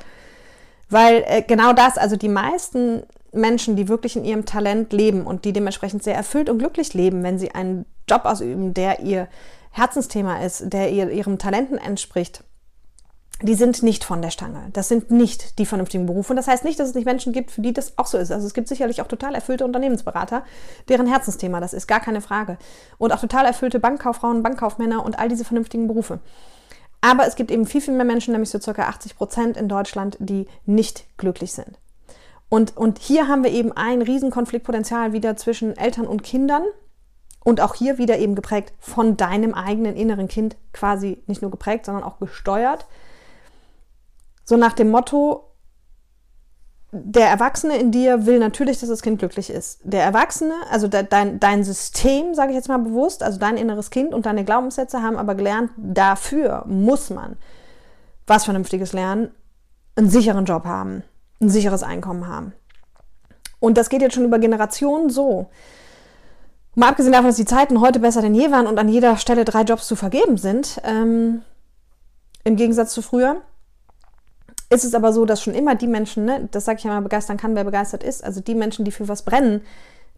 weil 0.89 1.23
äh, 1.27 1.41
genau 1.41 1.73
das, 1.73 1.97
also 1.97 2.15
die 2.17 2.29
meisten 2.29 3.03
Menschen, 3.31 3.75
die 3.75 3.87
wirklich 3.87 4.15
in 4.15 4.25
ihrem 4.25 4.45
Talent 4.45 4.93
leben 4.93 5.25
und 5.25 5.45
die 5.45 5.53
dementsprechend 5.53 6.03
sehr 6.03 6.15
erfüllt 6.15 6.49
und 6.49 6.59
glücklich 6.59 6.93
leben, 6.93 7.23
wenn 7.23 7.39
sie 7.39 7.51
einen 7.51 7.85
Job 8.07 8.25
ausüben, 8.25 8.73
der 8.73 8.99
ihr 8.99 9.27
Herzensthema 9.71 10.43
ist, 10.43 10.71
der 10.71 10.91
ihr, 10.91 11.09
ihrem 11.09 11.39
Talenten 11.39 11.77
entspricht, 11.77 12.43
die 13.41 13.55
sind 13.55 13.83
nicht 13.83 14.03
von 14.03 14.21
der 14.21 14.29
Stange. 14.29 14.69
Das 14.71 14.87
sind 14.87 15.11
nicht 15.11 15.59
die 15.59 15.65
vernünftigen 15.65 16.05
Berufe. 16.05 16.31
Und 16.31 16.37
das 16.37 16.47
heißt 16.47 16.63
nicht, 16.63 16.79
dass 16.79 16.89
es 16.89 16.95
nicht 16.95 17.05
Menschen 17.05 17.33
gibt, 17.33 17.51
für 17.51 17.61
die 17.61 17.73
das 17.73 17.97
auch 17.97 18.05
so 18.05 18.17
ist. 18.17 18.31
Also 18.31 18.47
es 18.47 18.53
gibt 18.53 18.67
sicherlich 18.67 19.01
auch 19.01 19.07
total 19.07 19.35
erfüllte 19.35 19.65
Unternehmensberater, 19.65 20.43
deren 20.87 21.07
Herzensthema 21.07 21.59
das 21.59 21.73
ist, 21.73 21.87
gar 21.87 21.99
keine 21.99 22.21
Frage. 22.21 22.57
Und 22.97 23.11
auch 23.11 23.19
total 23.19 23.45
erfüllte 23.45 23.79
Bankkauffrauen, 23.79 24.43
Bankkaufmänner 24.43 25.03
und 25.03 25.19
all 25.19 25.27
diese 25.27 25.45
vernünftigen 25.45 25.87
Berufe. 25.87 26.19
Aber 27.01 27.27
es 27.27 27.35
gibt 27.35 27.51
eben 27.51 27.65
viel, 27.65 27.81
viel 27.81 27.93
mehr 27.93 28.05
Menschen, 28.05 28.31
nämlich 28.31 28.49
so 28.49 28.61
circa 28.61 28.83
80 28.83 29.17
Prozent 29.17 29.57
in 29.57 29.67
Deutschland, 29.67 30.15
die 30.19 30.47
nicht 30.65 31.05
glücklich 31.17 31.51
sind. 31.51 31.77
Und, 32.47 32.77
und 32.77 32.99
hier 32.99 33.27
haben 33.27 33.43
wir 33.43 33.51
eben 33.51 33.73
ein 33.73 34.01
Riesenkonfliktpotenzial 34.01 35.11
wieder 35.11 35.35
zwischen 35.35 35.75
Eltern 35.75 36.07
und 36.07 36.23
Kindern. 36.23 36.63
Und 37.43 37.59
auch 37.59 37.75
hier 37.75 37.97
wieder 37.97 38.19
eben 38.19 38.35
geprägt 38.35 38.71
von 38.79 39.17
deinem 39.17 39.53
eigenen 39.53 39.97
inneren 39.97 40.29
Kind, 40.29 40.55
quasi 40.71 41.21
nicht 41.27 41.41
nur 41.41 41.51
geprägt, 41.51 41.85
sondern 41.85 42.05
auch 42.05 42.19
gesteuert. 42.19 42.85
So 44.45 44.57
nach 44.57 44.73
dem 44.73 44.91
Motto, 44.91 45.49
der 46.91 47.27
Erwachsene 47.27 47.77
in 47.77 47.91
dir 47.91 48.25
will 48.27 48.37
natürlich, 48.37 48.79
dass 48.79 48.89
das 48.89 49.01
Kind 49.01 49.19
glücklich 49.19 49.49
ist. 49.49 49.79
Der 49.83 50.03
Erwachsene, 50.03 50.53
also 50.69 50.87
dein, 50.87 51.39
dein 51.39 51.63
System, 51.63 52.35
sage 52.35 52.51
ich 52.51 52.55
jetzt 52.55 52.67
mal 52.67 52.77
bewusst, 52.77 53.23
also 53.23 53.39
dein 53.39 53.57
inneres 53.57 53.89
Kind 53.89 54.13
und 54.13 54.27
deine 54.27 54.45
Glaubenssätze 54.45 55.01
haben 55.01 55.17
aber 55.17 55.33
gelernt, 55.33 55.71
dafür 55.77 56.63
muss 56.67 57.09
man 57.09 57.37
was 58.27 58.45
Vernünftiges 58.45 58.93
lernen, 58.93 59.31
einen 59.95 60.09
sicheren 60.09 60.45
Job 60.45 60.65
haben, 60.65 61.03
ein 61.41 61.49
sicheres 61.49 61.83
Einkommen 61.83 62.27
haben. 62.27 62.53
Und 63.59 63.77
das 63.77 63.89
geht 63.89 64.01
jetzt 64.01 64.15
schon 64.15 64.25
über 64.25 64.39
Generationen 64.39 65.09
so. 65.09 65.49
Mal 66.75 66.89
abgesehen 66.89 67.13
davon, 67.13 67.27
dass 67.27 67.35
die 67.37 67.45
Zeiten 67.45 67.81
heute 67.81 67.99
besser 67.99 68.21
denn 68.21 68.35
je 68.35 68.51
waren 68.51 68.67
und 68.67 68.79
an 68.79 68.89
jeder 68.89 69.17
Stelle 69.17 69.45
drei 69.45 69.61
Jobs 69.61 69.87
zu 69.87 69.95
vergeben 69.95 70.37
sind, 70.37 70.81
ähm, 70.83 71.43
im 72.43 72.55
Gegensatz 72.55 72.93
zu 72.93 73.01
früher, 73.01 73.41
ist 74.73 74.83
es 74.83 74.95
aber 74.95 75.13
so, 75.13 75.25
dass 75.25 75.41
schon 75.41 75.53
immer 75.53 75.75
die 75.75 75.87
Menschen, 75.87 76.25
ne, 76.25 76.49
das 76.51 76.65
sage 76.65 76.79
ich 76.79 76.85
mal, 76.85 77.01
begeistern 77.01 77.37
kann, 77.37 77.55
wer 77.55 77.63
begeistert 77.63 78.03
ist, 78.03 78.23
also 78.23 78.41
die 78.41 78.55
Menschen, 78.55 78.85
die 78.85 78.91
für 78.91 79.07
was 79.07 79.21
brennen, 79.21 79.61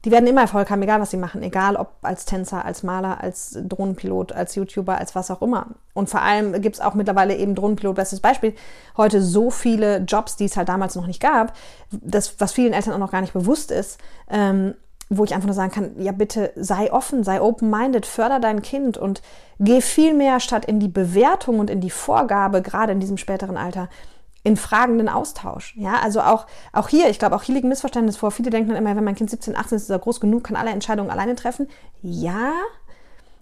die 0.05 0.11
werden 0.11 0.27
immer 0.27 0.41
Erfolg 0.41 0.69
haben, 0.69 0.83
egal 0.83 1.01
was 1.01 1.09
sie 1.09 1.17
machen, 1.17 1.41
egal 1.41 1.75
ob 1.75 1.93
als 2.03 2.25
Tänzer, 2.25 2.63
als 2.63 2.83
Maler, 2.83 3.21
als 3.21 3.57
Drohnenpilot, 3.67 4.33
als 4.33 4.53
YouTuber, 4.53 4.99
als 4.99 5.15
was 5.15 5.31
auch 5.31 5.41
immer. 5.41 5.67
Und 5.93 6.09
vor 6.09 6.21
allem 6.21 6.61
gibt 6.61 6.75
es 6.75 6.81
auch 6.81 6.93
mittlerweile 6.93 7.35
eben 7.35 7.55
Drohnenpilot, 7.55 7.95
bestes 7.95 8.19
Beispiel, 8.19 8.53
heute 8.97 9.21
so 9.21 9.49
viele 9.49 9.97
Jobs, 9.99 10.35
die 10.35 10.45
es 10.45 10.57
halt 10.57 10.69
damals 10.69 10.95
noch 10.95 11.07
nicht 11.07 11.21
gab, 11.21 11.53
das, 11.89 12.39
was 12.39 12.53
vielen 12.53 12.73
Eltern 12.73 12.93
auch 12.93 12.99
noch 12.99 13.11
gar 13.11 13.21
nicht 13.21 13.33
bewusst 13.33 13.71
ist, 13.71 13.99
ähm, 14.29 14.75
wo 15.09 15.23
ich 15.23 15.33
einfach 15.33 15.47
nur 15.47 15.55
sagen 15.55 15.71
kann, 15.71 15.99
ja 15.99 16.11
bitte 16.11 16.51
sei 16.55 16.91
offen, 16.91 17.23
sei 17.23 17.41
open-minded, 17.41 18.05
förder 18.05 18.39
dein 18.39 18.61
Kind 18.61 18.97
und 18.97 19.23
geh 19.59 19.81
viel 19.81 20.13
mehr 20.13 20.39
statt 20.39 20.65
in 20.65 20.79
die 20.79 20.87
Bewertung 20.87 21.59
und 21.59 21.69
in 21.69 21.81
die 21.81 21.89
Vorgabe, 21.89 22.61
gerade 22.61 22.91
in 22.91 22.99
diesem 22.99 23.17
späteren 23.17 23.57
Alter, 23.57 23.89
in 24.45 24.57
fragenden 24.57 25.09
Austausch. 25.09 25.75
Ja, 25.75 25.95
also 26.03 26.21
auch, 26.21 26.45
auch 26.71 26.87
hier, 26.87 27.09
ich 27.09 27.17
glaube, 27.17 27.35
auch 27.35 27.41
hier 27.41 27.55
liegt 27.55 27.65
ein 27.65 27.69
Missverständnis 27.69 28.15
vor. 28.15 28.29
Viele 28.29 28.51
denken 28.51 28.69
dann 28.69 28.77
immer, 28.77 28.95
wenn 28.95 29.03
mein 29.03 29.15
Kind 29.15 29.31
17, 29.31 29.55
18 29.55 29.75
ist, 29.75 29.83
ist 29.83 29.89
er 29.89 29.97
groß 29.97 30.19
genug, 30.19 30.43
kann 30.43 30.55
alle 30.55 30.69
Entscheidungen 30.69 31.09
alleine 31.09 31.35
treffen. 31.35 31.67
Ja, 32.03 32.53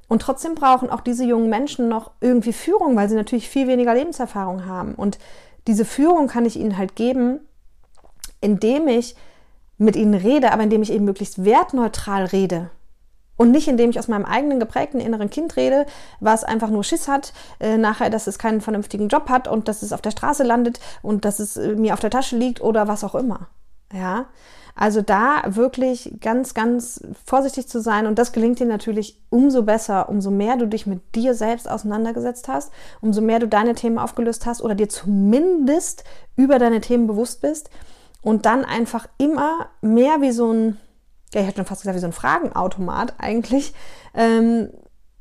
und 0.08 0.22
trotzdem 0.22 0.56
brauchen 0.56 0.90
auch 0.90 1.02
diese 1.02 1.26
jungen 1.26 1.50
Menschen 1.50 1.90
noch 1.90 2.12
irgendwie 2.22 2.54
Führung, 2.54 2.96
weil 2.96 3.10
sie 3.10 3.16
natürlich 3.16 3.50
viel 3.50 3.68
weniger 3.68 3.94
Lebenserfahrung 3.94 4.66
haben. 4.66 4.96
Und 4.96 5.20
diese 5.68 5.84
Führung 5.84 6.28
kann 6.28 6.46
ich 6.46 6.58
ihnen 6.58 6.78
halt 6.78 6.96
geben, 6.96 7.42
indem 8.40 8.88
ich 8.88 9.16
mit 9.78 9.98
ihnen 9.98 10.14
rede, 10.14 10.54
aber 10.54 10.64
indem 10.64 10.84
ich 10.84 10.94
eben 10.94 11.04
möglichst 11.04 11.44
wertneutral 11.44 12.26
rede. 12.26 12.70
Und 13.44 13.52
nicht, 13.52 13.68
indem 13.68 13.90
ich 13.90 14.00
aus 14.00 14.08
meinem 14.08 14.24
eigenen 14.24 14.58
geprägten 14.62 15.02
inneren 15.02 15.30
Kind 15.30 15.58
rede, 15.58 15.86
was 16.22 16.46
einfach 16.46 16.70
nur 16.70 16.86
Schiss 16.86 17.10
hat, 17.10 17.34
äh, 17.60 17.76
nachher, 17.76 18.10
dass 18.10 18.26
es 18.26 18.40
keinen 18.40 18.62
vernünftigen 18.62 19.10
Job 19.10 19.28
hat 19.28 19.50
und 19.50 19.68
dass 19.68 19.82
es 19.82 19.92
auf 19.92 20.00
der 20.00 20.12
Straße 20.12 20.44
landet 20.44 20.80
und 21.02 21.26
dass 21.26 21.40
es 21.40 21.58
äh, 21.58 21.76
mir 21.76 21.94
auf 21.94 22.00
der 22.00 22.10
Tasche 22.10 22.38
liegt 22.38 22.62
oder 22.62 22.88
was 22.88 23.04
auch 23.04 23.16
immer. 23.16 23.50
Ja, 23.92 24.28
also 24.76 25.02
da 25.02 25.42
wirklich 25.46 26.20
ganz, 26.22 26.54
ganz 26.54 27.06
vorsichtig 27.26 27.68
zu 27.68 27.82
sein 27.82 28.08
und 28.08 28.18
das 28.18 28.32
gelingt 28.32 28.62
dir 28.62 28.66
natürlich 28.66 29.22
umso 29.30 29.64
besser, 29.64 30.08
umso 30.08 30.32
mehr 30.32 30.56
du 30.56 30.66
dich 30.66 30.88
mit 30.88 31.02
dir 31.14 31.36
selbst 31.36 31.70
auseinandergesetzt 31.70 32.48
hast, 32.48 32.72
umso 33.02 33.20
mehr 33.20 33.40
du 33.40 33.50
deine 33.50 33.76
Themen 33.76 33.98
aufgelöst 33.98 34.46
hast 34.46 34.62
oder 34.62 34.74
dir 34.74 34.88
zumindest 34.88 36.06
über 36.38 36.60
deine 36.60 36.80
Themen 36.80 37.08
bewusst 37.08 37.42
bist 37.42 37.70
und 38.22 38.46
dann 38.46 38.64
einfach 38.64 39.06
immer 39.18 39.68
mehr 39.82 40.22
wie 40.22 40.32
so 40.32 40.50
ein 40.50 40.78
ja, 41.34 41.42
ich 41.42 41.48
hätte 41.48 41.58
schon 41.58 41.66
fast 41.66 41.82
gesagt, 41.82 41.96
wie 41.96 42.02
so 42.02 42.08
ein 42.08 42.14
Fragenautomat 42.14 43.16
eigentlich, 43.18 43.74
ähm, 44.14 44.70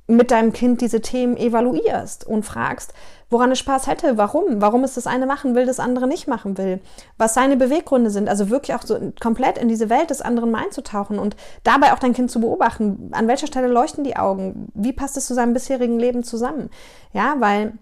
mit 0.07 0.31
deinem 0.31 0.53
Kind 0.53 0.81
diese 0.81 1.01
Themen 1.01 1.37
evaluierst 1.37 2.27
und 2.27 2.43
fragst, 2.43 2.93
woran 3.31 3.51
es 3.53 3.59
Spaß 3.61 3.87
hätte, 3.87 4.19
warum, 4.19 4.61
warum 4.61 4.85
es 4.85 4.95
das 4.95 5.07
eine 5.07 5.27
machen 5.27 5.55
will, 5.55 5.65
das 5.65 5.81
andere 5.81 6.07
nicht 6.07 6.29
machen 6.29 6.59
will, 6.59 6.81
was 7.17 7.35
seine 7.35 7.57
Beweggründe 7.57 8.11
sind, 8.11 8.29
also 8.29 8.51
wirklich 8.51 8.77
auch 8.77 8.83
so 8.83 8.99
komplett 9.21 9.59
in 9.59 9.69
diese 9.69 9.89
Welt 9.89 10.11
des 10.11 10.21
anderen 10.21 10.55
einzutauchen 10.55 11.19
und 11.19 11.37
dabei 11.63 11.93
auch 11.93 11.99
dein 11.99 12.13
Kind 12.13 12.31
zu 12.31 12.41
beobachten, 12.41 13.11
an 13.13 13.29
welcher 13.29 13.47
Stelle 13.47 13.69
leuchten 13.69 14.05
die 14.05 14.17
Augen, 14.17 14.69
wie 14.75 14.93
passt 14.93 15.17
es 15.17 15.27
zu 15.27 15.35
seinem 15.35 15.55
bisherigen 15.55 15.99
Leben 15.99 16.25
zusammen, 16.25 16.69
ja, 17.13 17.37
weil, 17.39 17.73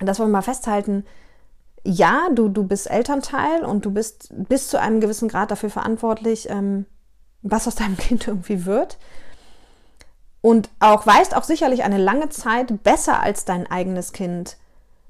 das 0.00 0.18
wollen 0.18 0.30
wir 0.30 0.38
mal 0.38 0.42
festhalten, 0.42 1.04
ja, 1.82 2.28
du, 2.32 2.48
du 2.48 2.64
bist 2.64 2.90
Elternteil 2.90 3.64
und 3.64 3.84
du 3.84 3.92
bist 3.92 4.28
bis 4.48 4.68
zu 4.68 4.80
einem 4.80 5.00
gewissen 5.00 5.28
Grad 5.28 5.50
dafür 5.50 5.70
verantwortlich, 5.70 6.48
ähm, 6.50 6.84
was 7.42 7.66
aus 7.66 7.74
deinem 7.74 7.96
Kind 7.98 8.26
irgendwie 8.26 8.64
wird 8.64 8.98
und 10.46 10.70
auch 10.78 11.04
weißt 11.04 11.36
auch 11.36 11.42
sicherlich 11.42 11.82
eine 11.82 11.98
lange 11.98 12.28
Zeit 12.28 12.84
besser 12.84 13.20
als 13.20 13.44
dein 13.44 13.68
eigenes 13.68 14.12
Kind, 14.12 14.56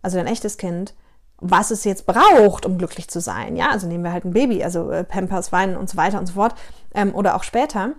also 0.00 0.16
dein 0.16 0.26
echtes 0.26 0.56
Kind, 0.56 0.94
was 1.38 1.70
es 1.70 1.84
jetzt 1.84 2.06
braucht, 2.06 2.64
um 2.64 2.78
glücklich 2.78 3.08
zu 3.08 3.20
sein. 3.20 3.54
Ja, 3.54 3.68
also 3.68 3.86
nehmen 3.86 4.02
wir 4.02 4.12
halt 4.12 4.24
ein 4.24 4.32
Baby, 4.32 4.64
also 4.64 4.90
äh, 4.90 5.04
Pampers, 5.04 5.52
Weinen 5.52 5.76
und 5.76 5.90
so 5.90 5.98
weiter 5.98 6.18
und 6.18 6.24
so 6.26 6.32
fort 6.32 6.54
ähm, 6.94 7.14
oder 7.14 7.36
auch 7.36 7.42
später. 7.42 7.90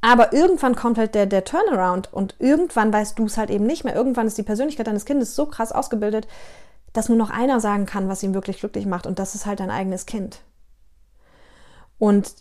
Aber 0.00 0.32
irgendwann 0.32 0.76
kommt 0.76 0.96
halt 0.96 1.16
der, 1.16 1.26
der 1.26 1.44
Turnaround 1.44 2.12
und 2.12 2.36
irgendwann 2.38 2.92
weißt 2.92 3.18
du 3.18 3.24
es 3.24 3.36
halt 3.36 3.50
eben 3.50 3.66
nicht 3.66 3.82
mehr. 3.82 3.96
Irgendwann 3.96 4.28
ist 4.28 4.38
die 4.38 4.44
Persönlichkeit 4.44 4.86
deines 4.86 5.04
Kindes 5.04 5.34
so 5.34 5.46
krass 5.46 5.72
ausgebildet, 5.72 6.28
dass 6.92 7.08
nur 7.08 7.18
noch 7.18 7.30
einer 7.30 7.58
sagen 7.58 7.84
kann, 7.84 8.08
was 8.08 8.22
ihn 8.22 8.34
wirklich 8.34 8.60
glücklich 8.60 8.86
macht 8.86 9.08
und 9.08 9.18
das 9.18 9.34
ist 9.34 9.44
halt 9.44 9.58
dein 9.58 9.70
eigenes 9.70 10.06
Kind. 10.06 10.42
Und 11.98 12.32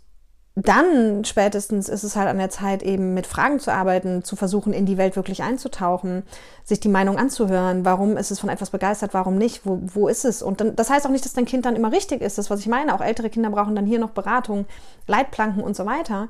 dann 0.55 1.23
spätestens 1.23 1.87
ist 1.87 2.03
es 2.03 2.17
halt 2.17 2.27
an 2.27 2.37
der 2.37 2.49
Zeit, 2.49 2.83
eben 2.83 3.13
mit 3.13 3.25
Fragen 3.25 3.59
zu 3.59 3.71
arbeiten, 3.71 4.23
zu 4.25 4.35
versuchen, 4.35 4.73
in 4.73 4.85
die 4.85 4.97
Welt 4.97 5.15
wirklich 5.15 5.43
einzutauchen, 5.43 6.23
sich 6.65 6.81
die 6.81 6.89
Meinung 6.89 7.17
anzuhören, 7.17 7.85
warum 7.85 8.17
ist 8.17 8.31
es 8.31 8.39
von 8.39 8.49
etwas 8.49 8.69
begeistert, 8.69 9.13
warum 9.13 9.37
nicht, 9.37 9.65
wo, 9.65 9.79
wo 9.81 10.09
ist 10.09 10.25
es? 10.25 10.41
Und 10.41 10.59
dann, 10.59 10.75
das 10.75 10.89
heißt 10.89 11.05
auch 11.05 11.11
nicht, 11.11 11.23
dass 11.23 11.33
dein 11.33 11.45
Kind 11.45 11.65
dann 11.65 11.77
immer 11.77 11.93
richtig 11.93 12.21
ist, 12.21 12.37
das, 12.37 12.49
was 12.49 12.59
ich 12.59 12.67
meine. 12.67 12.93
Auch 12.93 13.01
ältere 13.01 13.29
Kinder 13.29 13.49
brauchen 13.49 13.75
dann 13.75 13.85
hier 13.85 13.99
noch 13.99 14.09
Beratung, 14.09 14.65
Leitplanken 15.07 15.63
und 15.63 15.75
so 15.75 15.85
weiter. 15.85 16.27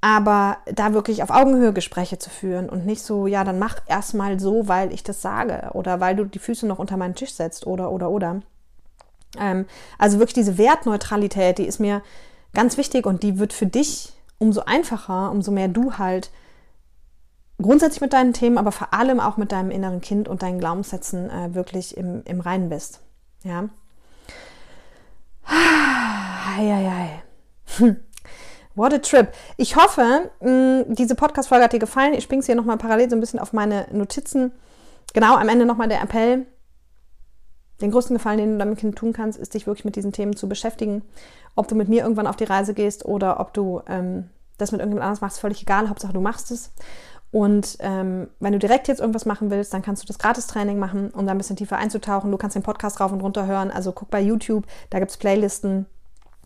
Aber 0.00 0.58
da 0.66 0.94
wirklich 0.94 1.22
auf 1.22 1.30
Augenhöhe 1.30 1.72
Gespräche 1.72 2.18
zu 2.18 2.30
führen 2.30 2.68
und 2.68 2.86
nicht 2.86 3.02
so, 3.02 3.26
ja, 3.26 3.42
dann 3.42 3.58
mach 3.58 3.78
erstmal 3.88 4.38
so, 4.38 4.68
weil 4.68 4.92
ich 4.92 5.02
das 5.02 5.22
sage 5.22 5.70
oder 5.72 5.98
weil 5.98 6.14
du 6.14 6.24
die 6.24 6.38
Füße 6.38 6.66
noch 6.68 6.78
unter 6.78 6.96
meinen 6.96 7.14
Tisch 7.16 7.32
setzt 7.32 7.66
oder, 7.66 7.90
oder, 7.90 8.10
oder. 8.10 8.42
Ähm, 9.40 9.66
also 9.98 10.18
wirklich 10.20 10.34
diese 10.34 10.56
Wertneutralität, 10.56 11.58
die 11.58 11.66
ist 11.66 11.80
mir 11.80 12.02
Ganz 12.54 12.76
wichtig 12.76 13.06
und 13.06 13.22
die 13.22 13.38
wird 13.38 13.52
für 13.52 13.66
dich 13.66 14.12
umso 14.38 14.62
einfacher, 14.62 15.30
umso 15.30 15.50
mehr 15.50 15.68
du 15.68 15.98
halt 15.98 16.30
grundsätzlich 17.60 18.00
mit 18.00 18.12
deinen 18.12 18.32
Themen, 18.32 18.58
aber 18.58 18.72
vor 18.72 18.92
allem 18.94 19.20
auch 19.20 19.36
mit 19.36 19.52
deinem 19.52 19.70
inneren 19.70 20.00
Kind 20.00 20.28
und 20.28 20.42
deinen 20.42 20.58
Glaubenssätzen 20.58 21.30
äh, 21.30 21.54
wirklich 21.54 21.96
im, 21.96 22.22
im 22.24 22.40
Reinen 22.40 22.68
bist. 22.68 23.00
Ja. 23.42 23.68
Eieiei. 26.56 27.22
What 28.74 28.92
a 28.92 28.98
trip. 28.98 29.28
Ich 29.56 29.76
hoffe, 29.76 30.30
mh, 30.40 30.84
diese 30.88 31.14
Podcast-Folge 31.14 31.64
hat 31.64 31.72
dir 31.72 31.78
gefallen. 31.78 32.14
Ich 32.14 32.24
springe 32.24 32.40
es 32.40 32.46
hier 32.46 32.56
nochmal 32.56 32.76
parallel 32.76 33.08
so 33.08 33.16
ein 33.16 33.20
bisschen 33.20 33.38
auf 33.38 33.52
meine 33.52 33.86
Notizen. 33.92 34.52
Genau, 35.12 35.36
am 35.36 35.48
Ende 35.48 35.64
nochmal 35.64 35.88
der 35.88 36.02
Appell. 36.02 36.46
Den 37.80 37.90
größten 37.90 38.16
Gefallen, 38.16 38.38
den 38.38 38.52
du 38.52 38.58
deinem 38.58 38.76
Kind 38.76 38.96
tun 38.96 39.12
kannst, 39.12 39.38
ist, 39.38 39.54
dich 39.54 39.66
wirklich 39.66 39.84
mit 39.84 39.96
diesen 39.96 40.12
Themen 40.12 40.36
zu 40.36 40.48
beschäftigen 40.48 41.02
ob 41.54 41.68
du 41.68 41.74
mit 41.74 41.88
mir 41.88 42.02
irgendwann 42.02 42.26
auf 42.26 42.36
die 42.36 42.44
Reise 42.44 42.74
gehst 42.74 43.04
oder 43.04 43.40
ob 43.40 43.52
du 43.54 43.80
ähm, 43.88 44.28
das 44.58 44.72
mit 44.72 44.80
irgendjemand 44.80 45.06
anders 45.06 45.20
machst, 45.20 45.40
völlig 45.40 45.62
egal. 45.62 45.88
Hauptsache, 45.88 46.12
du 46.12 46.20
machst 46.20 46.50
es. 46.50 46.72
Und 47.30 47.76
ähm, 47.80 48.28
wenn 48.38 48.52
du 48.52 48.60
direkt 48.60 48.86
jetzt 48.86 49.00
irgendwas 49.00 49.26
machen 49.26 49.50
willst, 49.50 49.74
dann 49.74 49.82
kannst 49.82 50.02
du 50.02 50.06
das 50.06 50.18
Gratis-Training 50.18 50.78
machen, 50.78 51.10
um 51.10 51.26
da 51.26 51.32
ein 51.32 51.38
bisschen 51.38 51.56
tiefer 51.56 51.76
einzutauchen. 51.76 52.30
Du 52.30 52.38
kannst 52.38 52.54
den 52.54 52.62
Podcast 52.62 53.00
rauf 53.00 53.10
und 53.10 53.20
runter 53.20 53.46
hören. 53.46 53.72
Also 53.72 53.90
guck 53.90 54.10
bei 54.10 54.20
YouTube, 54.20 54.66
da 54.90 55.00
gibt 55.00 55.10
es 55.10 55.16
Playlisten, 55.16 55.86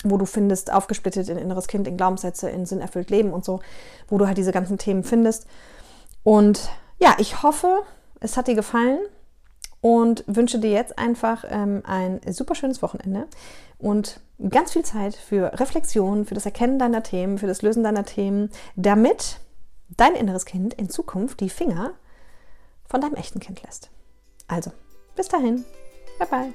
wo 0.04 0.16
du 0.16 0.24
findest, 0.24 0.72
aufgesplittet 0.72 1.28
in 1.28 1.36
inneres 1.36 1.66
Kind, 1.66 1.86
in 1.86 1.98
Glaubenssätze, 1.98 2.48
in 2.48 2.64
Sinn 2.64 2.80
erfüllt 2.80 3.10
Leben 3.10 3.32
und 3.32 3.44
so, 3.44 3.60
wo 4.08 4.16
du 4.16 4.26
halt 4.26 4.38
diese 4.38 4.52
ganzen 4.52 4.78
Themen 4.78 5.04
findest. 5.04 5.46
Und 6.22 6.70
ja, 6.98 7.16
ich 7.18 7.42
hoffe, 7.42 7.82
es 8.20 8.38
hat 8.38 8.48
dir 8.48 8.54
gefallen 8.54 9.00
und 9.80 10.24
wünsche 10.26 10.58
dir 10.58 10.70
jetzt 10.70 10.98
einfach 10.98 11.44
ähm, 11.48 11.82
ein 11.86 12.20
super 12.28 12.54
schönes 12.54 12.82
Wochenende 12.82 13.26
und 13.78 14.20
ganz 14.50 14.72
viel 14.72 14.84
Zeit 14.84 15.14
für 15.14 15.58
Reflexion, 15.58 16.24
für 16.24 16.34
das 16.34 16.46
Erkennen 16.46 16.78
deiner 16.78 17.02
Themen, 17.02 17.38
für 17.38 17.46
das 17.46 17.62
Lösen 17.62 17.84
deiner 17.84 18.04
Themen, 18.04 18.50
damit 18.76 19.40
dein 19.96 20.14
inneres 20.14 20.44
Kind 20.44 20.74
in 20.74 20.90
Zukunft 20.90 21.40
die 21.40 21.50
Finger 21.50 21.92
von 22.86 23.00
deinem 23.00 23.14
echten 23.14 23.40
Kind 23.40 23.62
lässt. 23.62 23.90
Also, 24.46 24.72
bis 25.16 25.28
dahin. 25.28 25.64
Bye 26.18 26.28
bye. 26.28 26.52